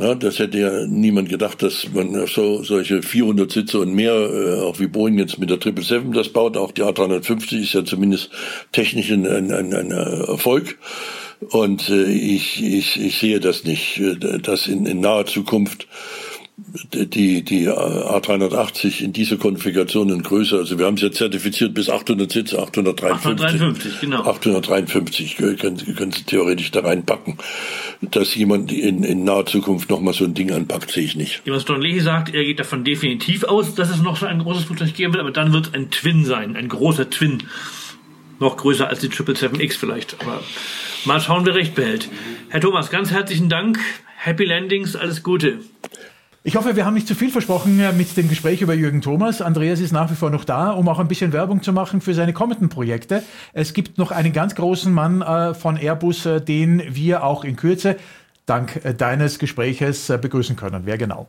[0.00, 4.60] Na, das hätte ja niemand gedacht, dass man so solche 400 Sitze und mehr, äh,
[4.60, 8.30] auch wie Boeing jetzt mit der 777 das baut, auch die A350 ist ja zumindest
[8.70, 10.78] technisch ein, ein, ein, ein Erfolg.
[11.50, 15.88] Und äh, ich, ich, ich sehe das nicht, äh, dass in, in naher Zukunft
[16.92, 21.88] die, die A380 in dieser Konfiguration und Größe, also wir haben es ja zertifiziert bis
[21.88, 23.30] 800 Sitze, 853.
[23.30, 24.24] 853, genau.
[24.24, 27.38] 853 können, Sie- können Sie theoretisch da reinpacken.
[28.00, 31.42] Dass jemand in, in naher Zukunft nochmal so ein Ding anpackt, sehe ich nicht.
[31.46, 34.64] Was Don Leahy sagt, er geht davon definitiv aus, dass es noch so ein großes
[34.64, 37.44] Flugzeug geben wird, aber dann wird es ein Twin sein, ein großer Twin.
[38.40, 40.42] Noch größer als die 777X vielleicht, aber
[41.04, 42.08] mal schauen, wer recht behält.
[42.50, 43.78] Herr Thomas, ganz herzlichen Dank.
[44.16, 45.58] Happy Landings, alles Gute.
[46.48, 49.42] Ich hoffe, wir haben nicht zu viel versprochen äh, mit dem Gespräch über Jürgen Thomas.
[49.42, 52.14] Andreas ist nach wie vor noch da, um auch ein bisschen Werbung zu machen für
[52.14, 53.22] seine kommenden Projekte.
[53.52, 57.54] Es gibt noch einen ganz großen Mann äh, von Airbus, äh, den wir auch in
[57.56, 57.96] Kürze
[58.46, 60.86] dank deines Gespräches begrüßen können.
[60.86, 61.28] Wer genau?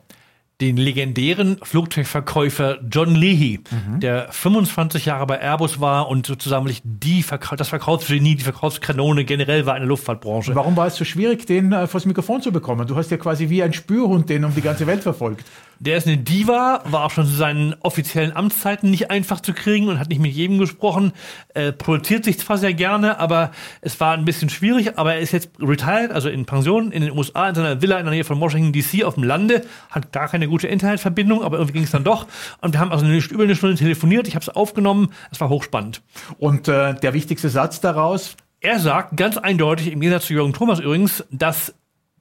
[0.60, 3.60] Den legendären Flugzeugverkäufer John Leahy,
[3.98, 9.64] der 25 Jahre bei Airbus war und sozusagen die Verkau das Verkaufsgenie, die Verkaufskanone generell
[9.64, 10.54] war in der Luftfahrtbranche.
[10.54, 12.86] Warum war es so schwierig, den äh, vors Mikrofon zu bekommen?
[12.86, 15.44] Du hast ja quasi wie ein Spürhund den um die ganze Welt verfolgt.
[15.82, 19.88] Der ist eine Diva, war auch schon zu seinen offiziellen Amtszeiten nicht einfach zu kriegen
[19.88, 21.12] und hat nicht mit jedem gesprochen.
[21.54, 23.50] Äh, produziert sich zwar sehr gerne, aber
[23.80, 24.98] es war ein bisschen schwierig.
[24.98, 28.04] Aber er ist jetzt retired, also in Pension in den USA, in seiner Villa in
[28.04, 31.78] der Nähe von Washington DC auf dem Lande, hat gar keine gute Internetverbindung, aber irgendwie
[31.78, 32.26] ging es dann doch.
[32.60, 35.48] Und wir haben also eine, über eine Stunde telefoniert, ich habe es aufgenommen, es war
[35.48, 36.02] hochspannend.
[36.36, 40.78] Und äh, der wichtigste Satz daraus, Er sagt ganz eindeutig, im Gegensatz zu Jürgen Thomas
[40.78, 41.74] übrigens, dass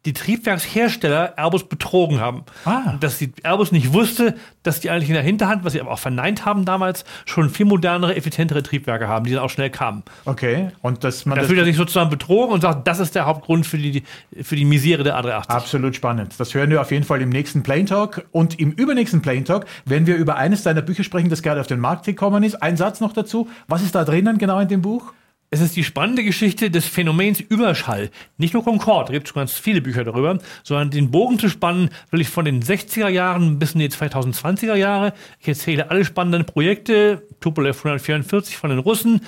[0.10, 2.44] die Triebwerkshersteller Airbus betrogen haben.
[2.66, 2.96] Ah.
[3.00, 6.00] Dass die Airbus nicht wusste, dass die eigentlich in der Hinterhand, was sie aber auch
[6.00, 10.02] verneint haben damals, schon viel modernere, effizientere Triebwerke haben, die dann auch schnell kamen.
[10.26, 13.14] okay, und dass man Da das fühlt er sich sozusagen betrogen und sagt, das ist
[13.14, 14.04] der Hauptgrund für die,
[14.42, 15.50] für die Misere der A380.
[15.50, 16.34] Absolut spannend.
[16.40, 18.26] Das hören wir auf jeden Fall im nächsten Plane Talk.
[18.32, 21.68] Und im übernächsten Plane Talk werden wir über eines deiner Bücher sprechen, das gerade auf
[21.68, 22.56] den Markt gekommen ist.
[22.64, 23.48] Ein Satz noch dazu.
[23.68, 25.14] Was ist da drinnen genau in dem Buch?
[25.52, 28.12] Es ist die spannende Geschichte des Phänomens Überschall.
[28.38, 32.22] Nicht nur Concorde, gibt es ganz viele Bücher darüber, sondern den Bogen zu spannen, will
[32.22, 35.12] ich von den 60er Jahren bis in die 2020er Jahre.
[35.40, 39.22] Ich erzähle alle spannenden Projekte, Tupolev 144 von den Russen,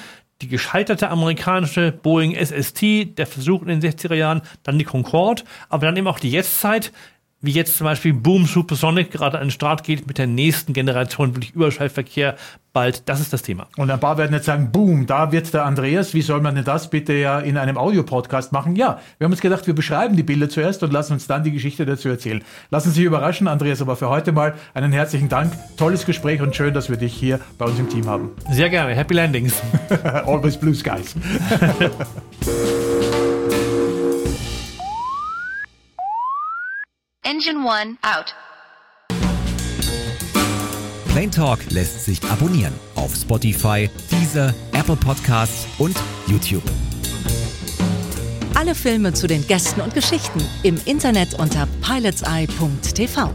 [0.43, 5.87] die gescheiterte amerikanische Boeing SST, der Versuch in den 60er Jahren, dann die Concorde, aber
[5.87, 6.91] dann eben auch die Jetztzeit,
[7.41, 11.35] wie jetzt zum Beispiel Boom Supersonic gerade an den Start geht mit der nächsten Generation,
[11.35, 12.35] wirklich Überschallverkehr
[12.73, 13.07] bald.
[13.09, 13.67] Das ist das Thema.
[13.77, 16.63] Und ein paar werden jetzt sagen, boom, da wird der Andreas, wie soll man denn
[16.63, 18.75] das bitte ja in einem Audiopodcast machen?
[18.75, 21.51] Ja, wir haben uns gedacht, wir beschreiben die Bilder zuerst und lassen uns dann die
[21.51, 22.43] Geschichte dazu erzählen.
[22.69, 25.53] Lassen Sie sich überraschen, Andreas, aber für heute mal einen herzlichen Dank.
[25.77, 28.31] Tolles Gespräch und schön, dass wir dich hier bei uns im Team haben.
[28.51, 28.93] Sehr gerne.
[28.93, 29.61] Happy Landings.
[30.03, 31.15] Always Blue Skies.
[37.41, 38.35] Engine 1 out.
[41.07, 46.61] Plain Talk lässt sich abonnieren auf Spotify, Deezer, Apple Podcasts und YouTube.
[48.53, 53.33] Alle Filme zu den Gästen und Geschichten im Internet unter pilotseye.tv.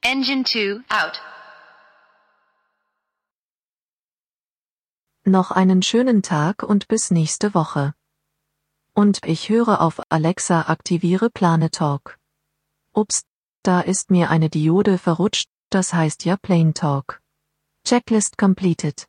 [0.00, 1.22] Engine 2 out.
[5.24, 7.94] Noch einen schönen Tag und bis nächste Woche.
[8.94, 12.18] Und ich höre auf Alexa aktiviere Planetalk.
[12.94, 13.22] Ups,
[13.62, 17.22] da ist mir eine Diode verrutscht, das heißt ja Plane Talk.
[17.86, 19.08] Checklist completed.